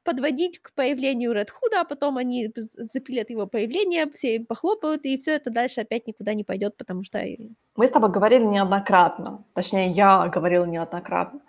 [0.03, 5.17] подводить к появлению Ред Худа, а потом они запилят его появление, все им похлопают, и
[5.17, 7.19] все это дальше опять никуда не пойдет, потому что
[7.75, 11.39] Мы с тобой говорили неоднократно, точнее, я говорила неоднократно,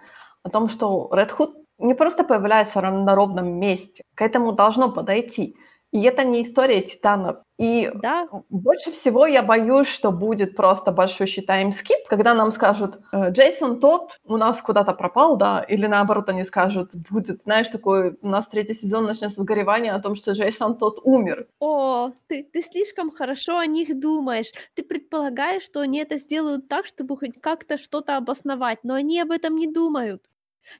[0.42, 5.56] о том, что Red Hood не просто появляется на ровном месте, к этому должно подойти.
[5.94, 7.36] И это не история титанов.
[7.56, 13.30] И да, больше всего я боюсь, что будет просто большущий таймскип, когда нам скажут, «Э,
[13.30, 18.28] Джейсон тот у нас куда-то пропал, да, или наоборот они скажут, будет, знаешь, такой, у
[18.28, 21.46] нас третий сезон начнется с горевания о том, что Джейсон тот умер.
[21.60, 24.52] о, ты, ты слишком хорошо о них думаешь.
[24.74, 29.30] Ты предполагаешь, что они это сделают так, чтобы хоть как-то что-то обосновать, но они об
[29.30, 30.28] этом не думают.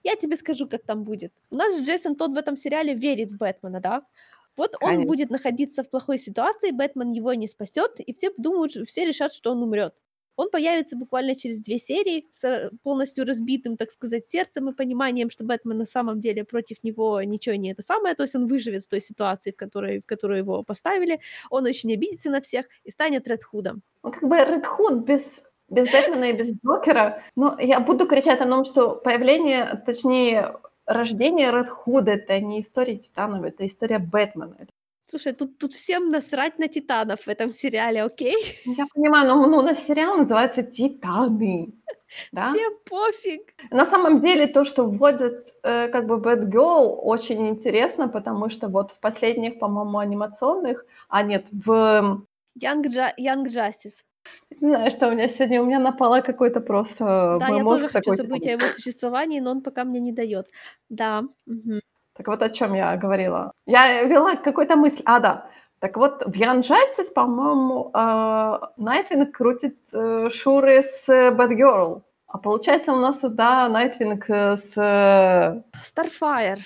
[0.02, 1.32] Я тебе скажу, как там будет.
[1.50, 4.02] У нас же Джейсон тот в этом сериале верит в Бэтмена, да?
[4.56, 5.06] Вот он Конечно.
[5.06, 9.50] будет находиться в плохой ситуации, Бэтмен его не спасет, и все думают, все решат, что
[9.52, 9.94] он умрет.
[10.36, 15.44] Он появится буквально через две серии с полностью разбитым, так сказать, сердцем и пониманием, что
[15.44, 18.88] Бэтмен на самом деле против него ничего не это самое, то есть он выживет в
[18.88, 23.28] той ситуации, в которой, в которую его поставили, он очень обидится на всех и станет
[23.28, 23.82] Ред Худом.
[24.02, 25.22] Ну, как бы Red Hood без,
[25.68, 27.22] без Бэтмена и без Джокера.
[27.36, 32.96] Но я буду кричать о том, что появление, точнее, рождение Red Hood— это не история
[32.96, 34.66] Титанов, это история Бэтмена.
[35.06, 38.58] Слушай, тут, тут всем насрать на титанов в этом сериале, окей?
[38.64, 41.74] Я понимаю, но ну, у нас сериал называется «Титаны».
[42.30, 42.52] Да?
[42.52, 43.54] Всем пофиг.
[43.70, 48.68] На самом деле то, что вводят э, как бы Bad Girl, очень интересно, потому что
[48.68, 52.24] вот в последних, по-моему, анимационных, а нет, в...
[52.56, 53.96] Young, Ju- Young Justice.
[54.50, 57.36] Не знаю, что у меня сегодня, у меня напало какой-то просто...
[57.40, 60.00] Да, мой я мозг тоже хочу такой, забыть о его существовании, но он пока мне
[60.00, 60.48] не дает.
[60.88, 61.24] Да.
[61.46, 61.80] мгм.
[62.14, 63.52] Так вот о чем я говорила.
[63.66, 65.02] Я вела какую-то мысль.
[65.04, 65.46] А, да.
[65.80, 72.02] Так вот, в Young Justice, по-моему, э, Найтвинг крутит э, шуры с Batgirl.
[72.28, 74.72] А получается у нас туда Найтвинг э, с...
[74.76, 76.60] э, Starfire.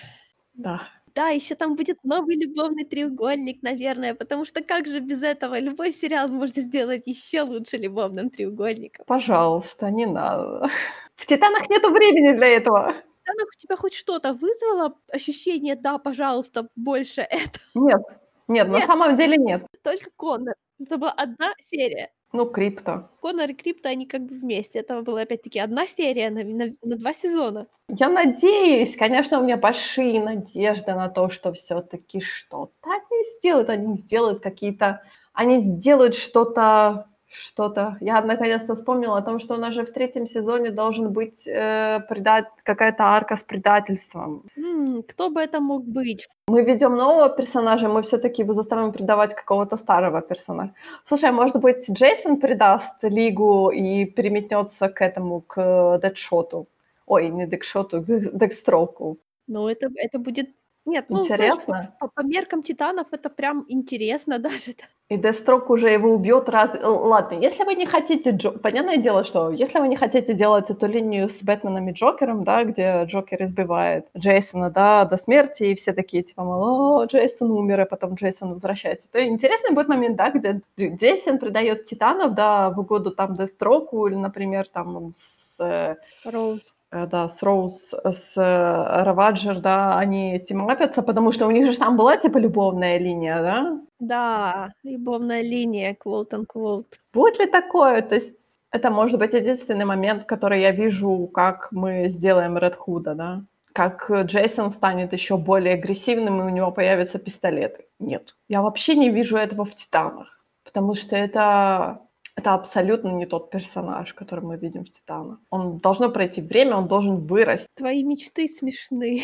[0.55, 0.83] Да.
[1.19, 5.91] Да, еще там будет новый любовный треугольник, наверное, потому что как же без этого любой
[5.91, 9.05] сериал можно сделать еще лучше любовным треугольником.
[9.05, 10.71] Пожалуйста, не надо.
[11.17, 12.95] В Титанах нету времени для этого.
[13.27, 17.59] Ну, у тебя хоть что-то вызвало ощущение, да, пожалуйста, больше это.
[17.75, 18.01] Нет,
[18.47, 18.87] нет, на Нет.
[18.87, 19.67] самом деле нет.
[19.83, 20.55] Только Коннор.
[20.79, 22.13] Это была одна серия.
[22.33, 23.09] Ну, Крипто.
[23.21, 24.81] Коннор и Крипто, они как бы вместе.
[24.81, 27.67] Это была опять-таки одна серия на, на- на два сезона.
[27.89, 33.71] Я надеюсь, конечно, у меня большие надежды на то, что все-таки что-то они сделают.
[33.71, 35.03] Они сделают какие-то...
[35.33, 37.07] Они сделают что-то...
[37.31, 37.97] Что-то.
[38.01, 42.01] Я наконец-то вспомнила о том, что у нас же в третьем сезоне должен быть э,
[42.09, 42.47] предат...
[42.63, 44.43] какая-то арка с предательством.
[44.57, 46.27] М, кто бы это мог быть?
[46.49, 50.73] Мы ведем нового персонажа, мы все-таки заставим предавать какого-то старого персонажа.
[51.07, 56.67] Слушай, а может быть, Джейсон предаст Лигу и переметнется к этому, к Дедшоту?
[57.07, 59.19] Ой, не Декшоту, к Декстроку.
[59.47, 60.49] Ну, это, это будет
[60.89, 61.95] Нет, ну, знаешь, по, Интересно.
[62.01, 64.73] по- по меркам титанов это прям интересно даже.
[64.79, 64.85] да.
[65.11, 66.75] И Дестрок уже его убьет раз...
[66.83, 68.31] Л- Ладно, если вы не хотите...
[68.31, 68.51] Джо...
[68.51, 72.65] Понятное дело, что если вы не хотите делать эту линию с Бэтменом и Джокером, да,
[72.65, 77.81] где Джокер избивает Джейсона, да, до смерти, и все такие, типа, мол, о, Джейсон умер,
[77.81, 82.69] и потом Джейсон возвращается, то интересный будет момент, да, где Дж- Джейсон придает Титанов, да,
[82.69, 85.57] в угоду там Дестроку, или, например, там он с...
[85.59, 86.75] э, Роуз.
[86.91, 91.79] Э, да, с Роуз, с э, Раваджер, да, они тимапятся, потому что у них же
[91.79, 93.81] там была, типа, любовная линия, да?
[93.99, 96.95] Да, любовная линия, quote-unquote.
[97.13, 98.03] Будет ли такое?
[98.03, 103.15] То есть это может быть единственный момент, который я вижу, как мы сделаем Red Hood,
[103.15, 103.43] да?
[103.73, 107.85] Как Джейсон станет еще более агрессивным, и у него появятся пистолеты.
[108.01, 108.35] Нет.
[108.49, 112.01] Я вообще не вижу этого в «Титанах», потому что это,
[112.39, 115.39] это абсолютно не тот персонаж, который мы видим в «Титанах».
[115.51, 117.67] Он должно пройти время, он должен вырасти.
[117.75, 119.23] Твои мечты смешны.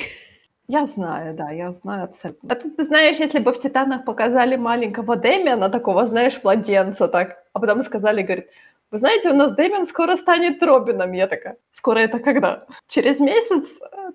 [0.66, 2.52] Я знаю, да, я знаю абсолютно.
[2.52, 7.60] Это ты знаешь, если бы в «Титанах» показали маленького Дэмиана, такого, знаешь, младенца, так, а
[7.60, 8.48] потом сказали, говорит,
[8.90, 11.12] вы знаете, у нас Дэмиан скоро станет Робином.
[11.12, 12.66] Я такая, скоро это когда?
[12.88, 13.64] Через месяц?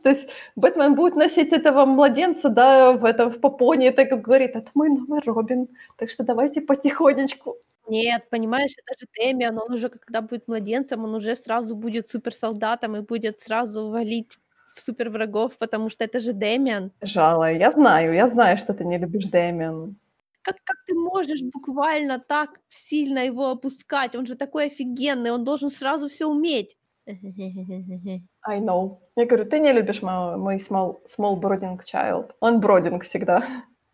[0.03, 4.55] То есть Бэтмен будет носить этого младенца, да, в этом, в попоне, и так говорит,
[4.55, 7.55] это мой новый Робин, так что давайте потихонечку.
[7.89, 12.95] Нет, понимаешь, это же Дэмиан, он уже когда будет младенцем, он уже сразу будет суперсолдатом
[12.95, 14.37] и будет сразу валить
[14.75, 16.91] в суперврагов, потому что это же Дэмиан.
[17.01, 19.95] Жало, я знаю, я знаю, что ты не любишь Дэмиана.
[20.41, 24.15] Как, как ты можешь буквально так сильно его опускать?
[24.15, 26.77] Он же такой офигенный, он должен сразу все уметь.
[27.07, 28.99] I know.
[29.15, 32.31] Я говорю, ты не любишь мой, мой small, small brooding child.
[32.39, 33.43] Он бродинг всегда.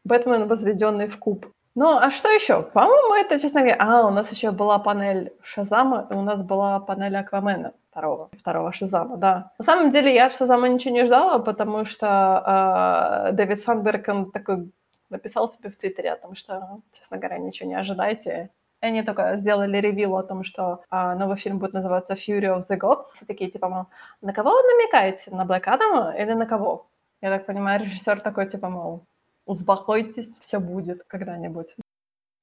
[0.04, 1.48] Бэтмен, возведенный в куб.
[1.76, 2.62] Ну, а что еще?
[2.62, 3.78] По-моему, это, честно говоря...
[3.80, 8.72] А, у нас еще была панель Шазама, и у нас была панель Аквамена второго, второго
[8.72, 9.52] Шазама, да.
[9.60, 14.32] На самом деле я от Шазама ничего не ждала, потому что э, Дэвид Сандберг, он
[14.32, 14.72] такой
[15.10, 18.52] написал себе в Твиттере о том, что, честно говоря, ничего не ожидайте.
[18.82, 22.60] И они только сделали ревил о том, что а, новый фильм будет называться Fury of
[22.70, 23.06] the Gods.
[23.22, 23.86] И такие, типа, мол,
[24.22, 25.32] на кого вы намекаете?
[25.32, 26.88] На Блэк Адама или на кого?
[27.22, 29.06] Я так понимаю, режиссер такой, типа, мол,
[29.46, 31.76] успокойтесь, все будет когда-нибудь.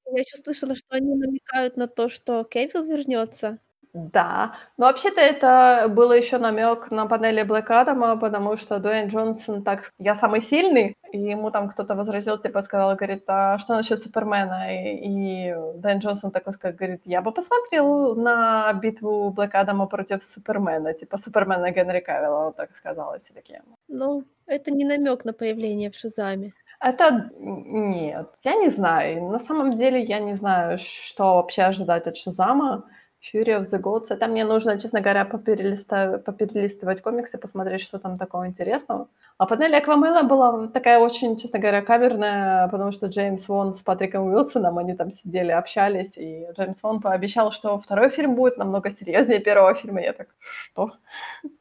[0.07, 3.59] Я еще слышала, что они намекают на то, что Кевилл вернется.
[3.94, 9.62] Да, но вообще-то это было еще намек на панели Блэк Адама, потому что Дуэйн Джонсон
[9.62, 14.00] так, я самый сильный, и ему там кто-то возразил, типа сказал, говорит, а что насчет
[14.00, 14.74] Супермена?
[14.74, 20.22] И, и Дуэйн Джонсон такой сказал, говорит, я бы посмотрел на битву Блэк Адама против
[20.22, 23.62] Супермена, типа Супермена Генри Кавилла, он так сказал, и все такие.
[23.88, 26.55] Ну, это не намек на появление в Шазаме.
[26.83, 29.28] Это нет, я не знаю.
[29.28, 32.85] На самом деле я не знаю, что вообще ожидать от Шазама.
[33.22, 34.07] Fury of the Gods.
[34.11, 39.07] Это мне нужно, честно говоря, поперелистывать, поперелистывать комиксы, посмотреть, что там такого интересного.
[39.39, 44.26] А панель Аквамена была такая очень, честно говоря, камерная, потому что Джеймс Вон с Патриком
[44.26, 49.39] Уилсоном, они там сидели, общались, и Джеймс Вон пообещал, что второй фильм будет намного серьезнее
[49.39, 50.01] первого фильма.
[50.03, 50.91] Я так, что?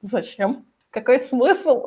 [0.02, 0.66] Зачем?
[0.90, 1.86] Какой смысл?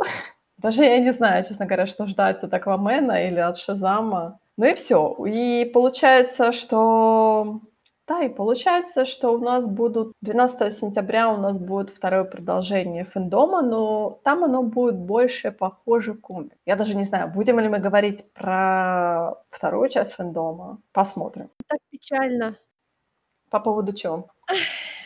[0.58, 4.38] Даже я не знаю, честно говоря, что ждать от Аквамена или от Шазама.
[4.56, 5.16] Ну и все.
[5.26, 7.60] И получается, что
[8.06, 13.62] да, и получается, что у нас будут 12 сентября у нас будет второе продолжение фэндома,
[13.62, 16.52] но там оно будет больше похоже комик.
[16.66, 20.82] Я даже не знаю, будем ли мы говорить про вторую часть фэндома.
[20.92, 21.48] Посмотрим.
[21.66, 22.56] Так печально.
[23.48, 24.28] По поводу чего?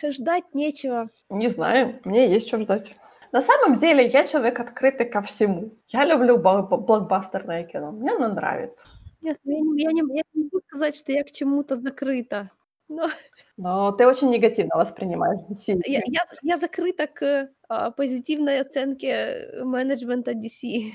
[0.03, 1.09] Ждать нечего.
[1.29, 2.93] Не знаю, мне есть что ждать.
[3.31, 5.71] На самом деле я человек открытый ко всему.
[5.87, 7.91] Я люблю блокбастерное кино.
[7.91, 8.87] Мне оно нравится.
[9.21, 12.49] Нет, я не, я, не, я не могу сказать, что я к чему-то закрыта.
[12.87, 13.09] Но...
[13.57, 15.81] Но ты очень негативно воспринимаешь DC.
[15.85, 20.93] Я, я, я закрыта к а, позитивной оценке менеджмента DC.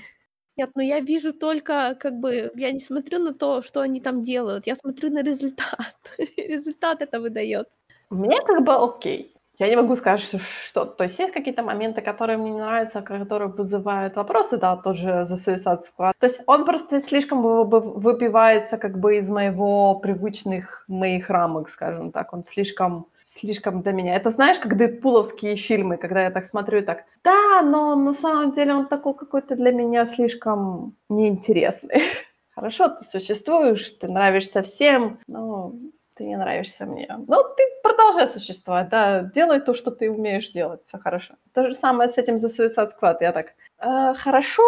[0.56, 4.22] Нет, ну я вижу только, как бы, я не смотрю на то, что они там
[4.22, 5.94] делают, я смотрю на результат.
[6.36, 7.68] результат это выдает.
[8.08, 9.33] Мне как бы окей.
[9.58, 10.84] Я не могу сказать, что, что...
[10.84, 15.08] То есть есть какие-то моменты, которые мне не нравятся, которые вызывают вопросы, да, тот же
[15.08, 15.80] The Suicide.
[15.96, 22.32] То есть он просто слишком выбивается как бы из моего привычных моих рамок, скажем так.
[22.32, 23.06] Он слишком
[23.40, 24.14] слишком для меня.
[24.14, 28.54] Это знаешь, как дэдпуловские фильмы, когда я так смотрю и так, да, но на самом
[28.54, 32.02] деле он такой какой-то для меня слишком неинтересный.
[32.54, 35.72] Хорошо, ты существуешь, ты нравишься всем, но
[36.14, 37.06] ты не нравишься мне.
[37.26, 41.34] Ну, ты продолжай существовать, да, делай то, что ты умеешь делать, все хорошо.
[41.52, 43.16] То же самое с этим за Suicide Squad.
[43.20, 43.46] Я так,
[43.78, 44.62] э, хорошо,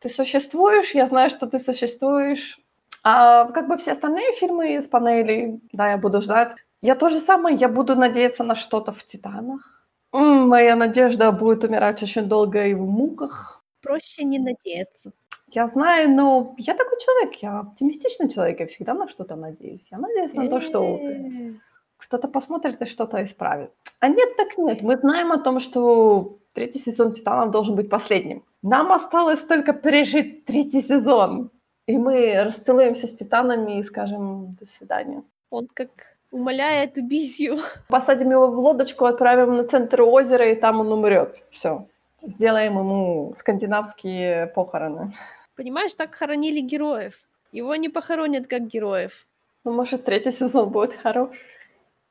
[0.00, 2.58] ты существуешь, я знаю, что ты существуешь.
[3.02, 6.54] А как бы все остальные фильмы из панелей, да, я буду ждать.
[6.82, 9.86] Я то же самое, я буду надеяться на что-то в «Титанах».
[10.12, 13.62] М, моя надежда будет умирать очень долго и в муках.
[13.82, 15.12] проще не надеяться.
[15.56, 19.86] Я знаю, но я такой человек, я оптимистичный человек, я всегда на что-то надеюсь.
[19.90, 21.52] Я надеюсь на то, что Э.
[21.96, 23.70] кто-то посмотрит и что-то исправит.
[24.00, 24.82] А нет, так нет.
[24.82, 28.44] Мы знаем о том, что третий сезон «Титанов» должен быть последним.
[28.62, 31.50] Нам осталось только пережить третий сезон.
[31.86, 35.22] И мы расцелуемся с «Титанами» и скажем «до свидания».
[35.48, 35.88] Он как
[36.32, 37.60] умоляет его.
[37.88, 41.46] Посадим его в лодочку, отправим на центр озера, и там он умрет.
[41.50, 41.86] Все.
[42.20, 45.14] Сделаем ему скандинавские похороны.
[45.56, 47.14] Понимаешь, так хоронили героев.
[47.50, 49.26] Его не похоронят как героев.
[49.64, 51.36] Ну, может, третий сезон будет хорош.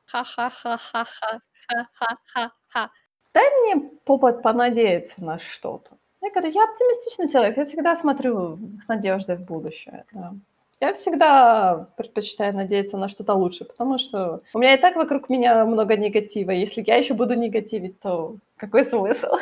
[0.06, 1.40] Ха-ха-ха-ха-ха.
[1.68, 2.90] Ха-ха-ха-ха.
[3.32, 5.90] Дай мне повод понадеяться на что-то.
[6.22, 10.04] Я говорю, я оптимистичный человек, я всегда смотрю с надеждой в будущее.
[10.12, 10.34] Да.
[10.80, 15.64] Я всегда предпочитаю надеяться на что-то лучше, потому что у меня и так вокруг меня
[15.64, 16.50] много негатива.
[16.50, 19.36] Если я еще буду негативить, то какой смысл?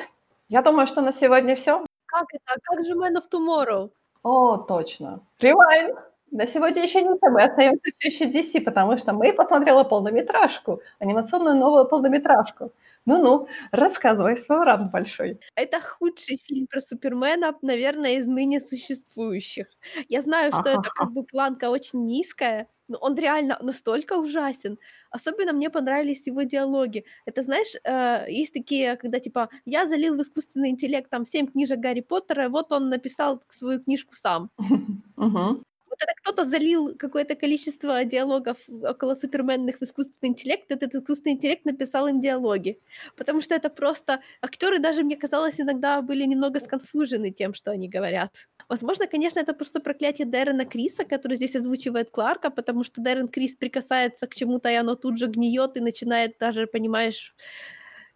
[0.49, 1.85] Я думаю, что на сегодня все.
[2.07, 2.45] Как это?
[2.47, 3.91] А как же Man of Tomorrow?
[4.23, 5.21] О, точно.
[5.41, 5.99] Rewind.
[6.31, 7.31] На сегодня еще не все.
[7.31, 12.73] Мы остаемся все еще DC, потому что мы посмотрели полнометражку, анимационную новую полнометражку.
[13.07, 15.39] Ну-ну, рассказывай свой ран большой.
[15.57, 19.67] Это худший фильм про Супермена, наверное, из ныне существующих.
[20.09, 24.79] Я знаю, что это как бы планка очень низкая, но он реально настолько ужасен.
[25.11, 27.05] Особенно мне понравились его диалоги.
[27.27, 31.79] Это, знаешь, э, есть такие, когда типа я залил в искусственный интеллект там семь книжек
[31.79, 34.51] Гарри Поттера, вот он написал свою книжку сам.
[35.95, 41.65] Вот это кто-то залил какое-то количество диалогов около суперменных в искусственный интеллект, этот искусственный интеллект
[41.65, 42.81] написал им диалоги.
[43.17, 44.21] Потому что это просто...
[44.43, 48.49] Актеры даже, мне казалось, иногда были немного сконфужены тем, что они говорят.
[48.69, 53.55] Возможно, конечно, это просто проклятие Дэрена Криса, который здесь озвучивает Кларка, потому что Дэрен Крис
[53.55, 57.37] прикасается к чему-то, и оно тут же гниет и начинает даже, понимаешь,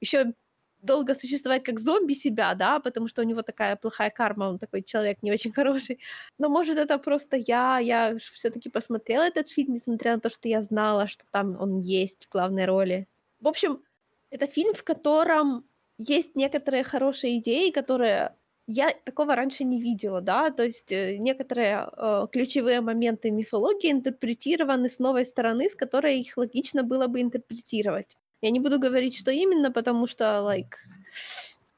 [0.01, 0.35] еще
[0.83, 4.83] долго существовать как зомби себя, да, потому что у него такая плохая карма, он такой
[4.83, 5.99] человек не очень хороший.
[6.39, 10.63] Но может это просто я, я все-таки посмотрела этот фильм, несмотря на то, что я
[10.63, 13.07] знала, что там он есть в главной роли.
[13.41, 13.83] В общем,
[14.31, 15.65] это фильм, в котором
[15.99, 18.35] есть некоторые хорошие идеи, которые
[18.69, 24.91] я такого раньше не видела, да, то есть э, некоторые э, ключевые моменты мифологии интерпретированы
[24.91, 28.19] с новой стороны, с которой их логично было бы интерпретировать.
[28.41, 30.75] Я не буду говорить, что именно, потому что, like,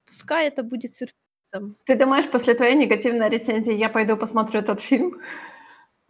[0.06, 1.76] пускай это будет сюрпризом.
[1.86, 5.20] Ты думаешь, после твоей негативной рецензии я пойду посмотрю этот фильм?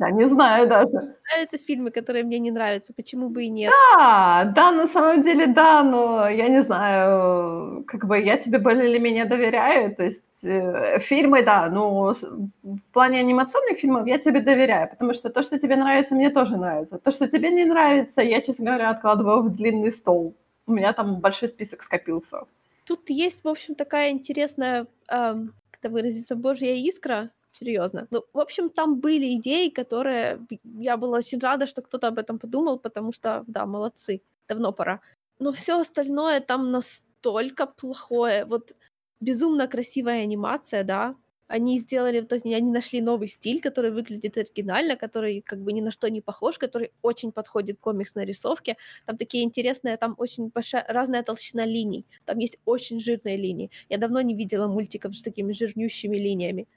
[0.00, 1.14] Я не знаю даже.
[1.30, 3.70] Нравятся фильмы, которые мне не нравятся, почему бы и нет?
[3.94, 8.88] Да, да, на самом деле да, но я не знаю, как бы я тебе более
[8.88, 12.14] или менее доверяю, то есть э, фильмы, да, но
[12.62, 16.56] в плане анимационных фильмов я тебе доверяю, потому что то, что тебе нравится, мне тоже
[16.56, 16.98] нравится.
[16.98, 20.34] То, что тебе не нравится, я, честно говоря, откладываю в длинный стол.
[20.70, 22.42] У меня там большой список скопился.
[22.84, 28.06] Тут есть, в общем, такая интересная, эм, как это выразиться, божья искра, серьезно.
[28.12, 30.38] Ну, в общем, там были идеи, которые
[30.78, 35.00] я была очень рада, что кто-то об этом подумал, потому что, да, молодцы, давно пора.
[35.40, 38.44] Но все остальное там настолько плохое.
[38.44, 38.72] Вот
[39.20, 41.16] безумно красивая анимация, да,
[41.50, 45.80] они сделали, то есть они нашли новый стиль, который выглядит оригинально, который как бы ни
[45.80, 48.76] на что не похож, который очень подходит к комиксной рисовке.
[49.06, 52.06] Там такие интересные, там очень большая, разная толщина линий.
[52.24, 53.70] Там есть очень жирные линии.
[53.88, 56.68] Я давно не видела мультиков с такими жирнющими линиями.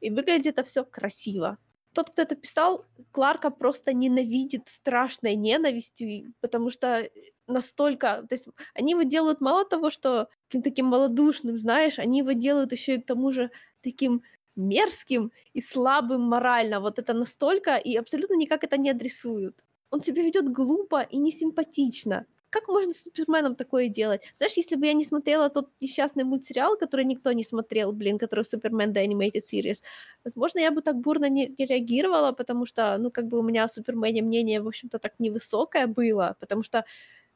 [0.00, 1.58] И выглядит это все красиво.
[1.94, 7.06] Тот, кто это писал, Кларка просто ненавидит страшной ненавистью, потому что
[7.46, 8.24] настолько...
[8.28, 12.94] То есть они его делают мало того, что таким малодушным, знаешь, они его делают еще
[12.94, 13.50] и к тому же
[13.82, 14.22] таким
[14.56, 16.80] мерзким и слабым морально.
[16.80, 19.64] Вот это настолько, и абсолютно никак это не адресуют.
[19.90, 22.26] Он себя ведет глупо и несимпатично.
[22.50, 24.30] Как можно с Суперменом такое делать?
[24.34, 28.44] Знаешь, если бы я не смотрела тот несчастный мультсериал, который никто не смотрел, блин, который
[28.44, 29.82] Супермен The Animated Series,
[30.24, 33.64] возможно, я бы так бурно не, не реагировала, потому что, ну, как бы у меня
[33.64, 36.84] о Супермене мнение, в общем-то, так невысокое было, потому что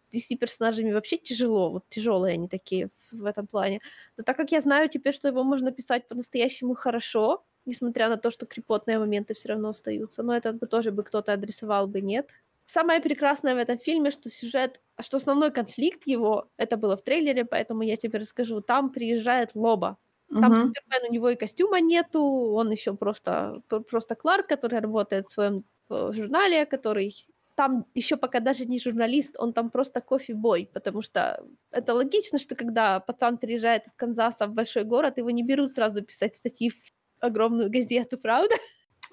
[0.06, 3.80] с DC-персонажами вообще тяжело, вот тяжелые они такие в, в этом плане.
[4.16, 8.30] Но так как я знаю теперь, что его можно писать по-настоящему хорошо, несмотря на то,
[8.30, 12.30] что крепотные моменты все равно остаются, но это бы тоже бы кто-то адресовал бы, нет.
[12.66, 17.44] Самое прекрасное в этом фильме, что сюжет, что основной конфликт его, это было в трейлере,
[17.44, 19.98] поэтому я тебе расскажу, там приезжает Лоба.
[20.28, 20.62] Там uh-huh.
[20.62, 25.64] Супермен, у него и костюма нету, он еще просто, просто Кларк, который работает в своем
[25.88, 31.42] э, журнале, который там еще пока даже не журналист, он там просто кофе-бой, потому что
[31.70, 36.02] это логично, что когда пацан приезжает из Канзаса в большой город, его не берут сразу
[36.02, 36.74] писать статьи в
[37.20, 38.54] огромную газету, правда?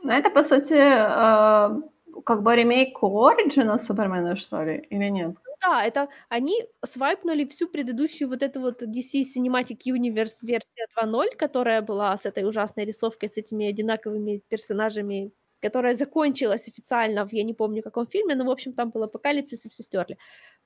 [0.04, 1.82] Ну, это, по сути, э,
[2.26, 5.36] как бы ремейк Ориджина Супермена, что ли, или нет?
[5.62, 11.82] Да, это они свайпнули всю предыдущую вот эту вот DC Cinematic Universe версия 2.0, которая
[11.82, 15.32] была с этой ужасной рисовкой, с этими одинаковыми персонажами,
[15.64, 19.66] которая закончилась официально в, я не помню, каком фильме, но, в общем, там был апокалипсис
[19.66, 20.18] и все стерли.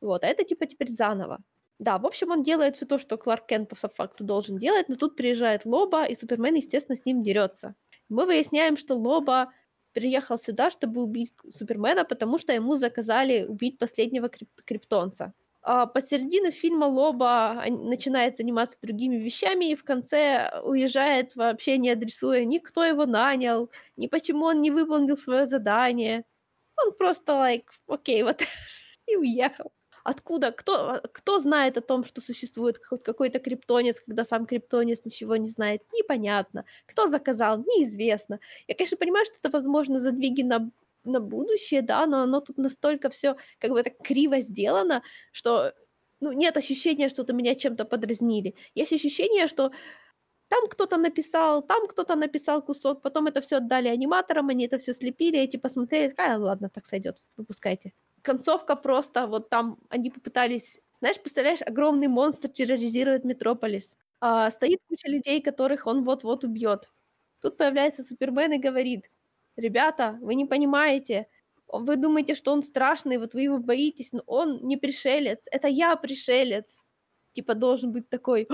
[0.02, 1.38] Вот, а это типа теперь заново.
[1.80, 4.96] Да, в общем, он делает все то, что Кларк Кент по факту должен делать, но
[4.96, 7.76] тут приезжает Лоба, и Супермен, естественно, с ним дерется.
[8.10, 9.52] Мы выясняем, что Лоба
[9.94, 15.34] приехал сюда, чтобы убить Супермена, потому что ему заказали убить последнего крип- криптонца.
[15.70, 22.46] А посередине фильма Лоба начинает заниматься другими вещами и в конце уезжает, вообще не адресуя
[22.46, 26.24] ни кто его нанял, ни почему он не выполнил свое задание.
[26.78, 28.42] Он просто, like, окей, вот,
[29.08, 29.74] и уехал.
[30.06, 30.54] Откуда?
[30.54, 35.82] Кто, кто знает о том, что существует какой-то криптонец, когда сам криптонец ничего не знает?
[35.94, 36.64] Непонятно.
[36.86, 37.58] Кто заказал?
[37.58, 38.40] Неизвестно.
[38.70, 40.72] Я, конечно, понимаю, что это, возможно, задвиги на
[41.08, 45.74] на будущее, да, но оно тут настолько все как бы так криво сделано, что
[46.20, 48.56] ну, нет ощущения, что-то меня чем-то подразнили.
[48.76, 49.72] Есть ощущение, что
[50.50, 54.94] там кто-то написал, там кто-то написал кусок, потом это все отдали аниматорам, они это все
[54.94, 57.94] слепили, эти посмотрели, а, ладно, так сойдет, выпускайте.
[58.22, 65.10] Концовка просто, вот там они попытались, знаешь, представляешь, огромный монстр терроризирует Метрополис, а, стоит куча
[65.10, 66.90] людей, которых он вот-вот убьет.
[67.42, 69.12] Тут появляется Супермен и говорит,
[69.58, 71.28] ребята, вы не понимаете,
[71.68, 75.96] вы думаете, что он страшный, вот вы его боитесь, но он не пришелец, это я
[75.96, 76.82] пришелец.
[77.34, 78.48] Типа должен быть такой,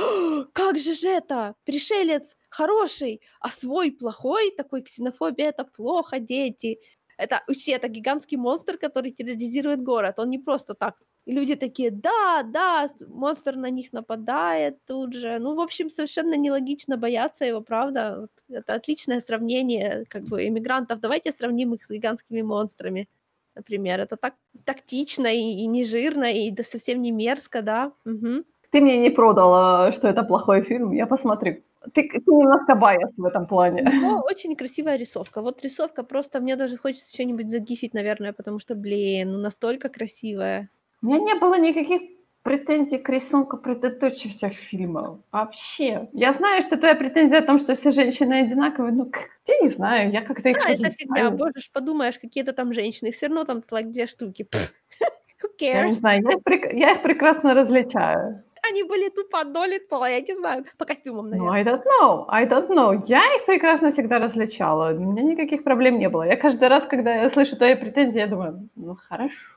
[0.53, 6.79] как же же это, пришелец хороший, а свой плохой, такой ксенофобия, это плохо, дети.
[7.17, 10.19] Это вообще это гигантский монстр, который терроризирует город.
[10.19, 15.39] Он не просто так и люди такие, да, да, монстр на них нападает тут же.
[15.39, 18.17] Ну, в общем, совершенно нелогично бояться его, правда.
[18.21, 20.99] Вот это отличное сравнение как бы иммигрантов.
[20.99, 23.07] Давайте сравним их с гигантскими монстрами,
[23.55, 24.01] например.
[24.01, 24.33] Это так
[24.65, 27.93] тактично и, и не жирно, и да, совсем не мерзко, да.
[28.05, 28.43] Угу.
[28.71, 31.61] Ты мне не продала, что это плохой фильм, я посмотрю.
[31.93, 33.83] Ты, ты немножко байс в этом плане.
[33.83, 35.41] Но очень красивая рисовка.
[35.41, 40.69] Вот рисовка просто, мне даже хочется что-нибудь загифить, наверное, потому что, блин, ну настолько красивая.
[41.03, 42.01] У меня не было никаких
[42.43, 45.19] претензий к рисунку предыдущих фильмов.
[45.33, 46.07] Вообще.
[46.13, 49.09] Я знаю, что твоя претензия о том, что все женщины одинаковые, но
[49.47, 51.29] я не знаю, я как-то их Да, это фигня.
[51.29, 53.11] Боже, подумаешь, какие-то там женщины.
[53.11, 54.47] Все равно там like, две штуки.
[55.59, 56.73] Я не знаю, я их, прек...
[56.73, 58.43] я их прекрасно различаю.
[58.67, 61.51] Они были тупо одно лицо, я не знаю, по костюмам, наверное.
[61.51, 63.03] No, I don't know, I don't know.
[63.07, 66.23] Я их прекрасно всегда различала, у меня никаких проблем не было.
[66.23, 69.52] Я каждый раз, когда я слышу твои претензии, я думаю, ну хорошо.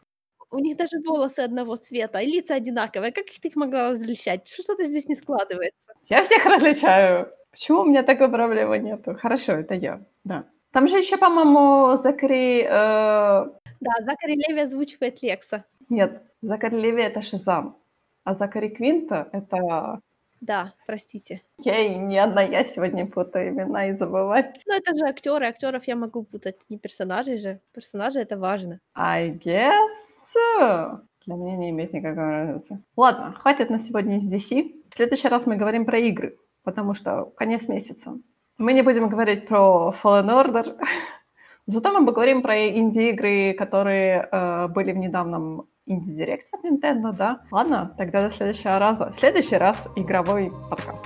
[0.50, 3.12] У них даже волосы одного цвета, и лица одинаковые.
[3.12, 4.48] Как их ты их могла различать?
[4.48, 5.92] Что-то здесь не складывается.
[6.08, 7.32] Я всех различаю.
[7.50, 9.14] Почему у меня такой проблемы нету?
[9.14, 10.44] Хорошо, это я, да.
[10.72, 12.62] Там же еще, по-моему, Закари...
[12.62, 13.46] Э...
[13.80, 15.64] Да, Закари Леви озвучивает Лекса.
[15.88, 17.78] Нет, Закари Леви— это Шизам.
[18.24, 20.00] А Закари Квинта— это...
[20.42, 21.40] Да, простите.
[21.58, 24.52] Я и не одна я сегодня путаю имена и забываю.
[24.66, 27.60] Ну, это же актеры, актеров я могу путать, не персонажей же.
[27.72, 28.80] Персонажи— это важно.
[28.94, 29.88] I guess
[30.36, 31.00] все.
[31.26, 32.82] Для меня не имеет никакой разницы.
[32.96, 34.82] Ладно, хватит на сегодня из DC.
[34.90, 38.16] В следующий раз мы говорим про игры, потому что конец месяца.
[38.58, 40.78] Мы не будем говорить про Fallen Order,
[41.66, 47.40] зато мы поговорим про инди-игры, которые э, были в недавнем инди-директе от Nintendo, да?
[47.50, 49.12] Ладно, тогда до следующего раза.
[49.12, 51.04] В следующий раз игровой подкаст.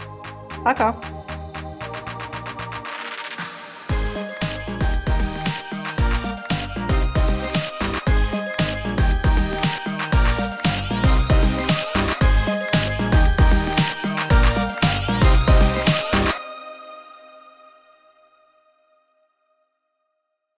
[0.62, 0.94] Пока!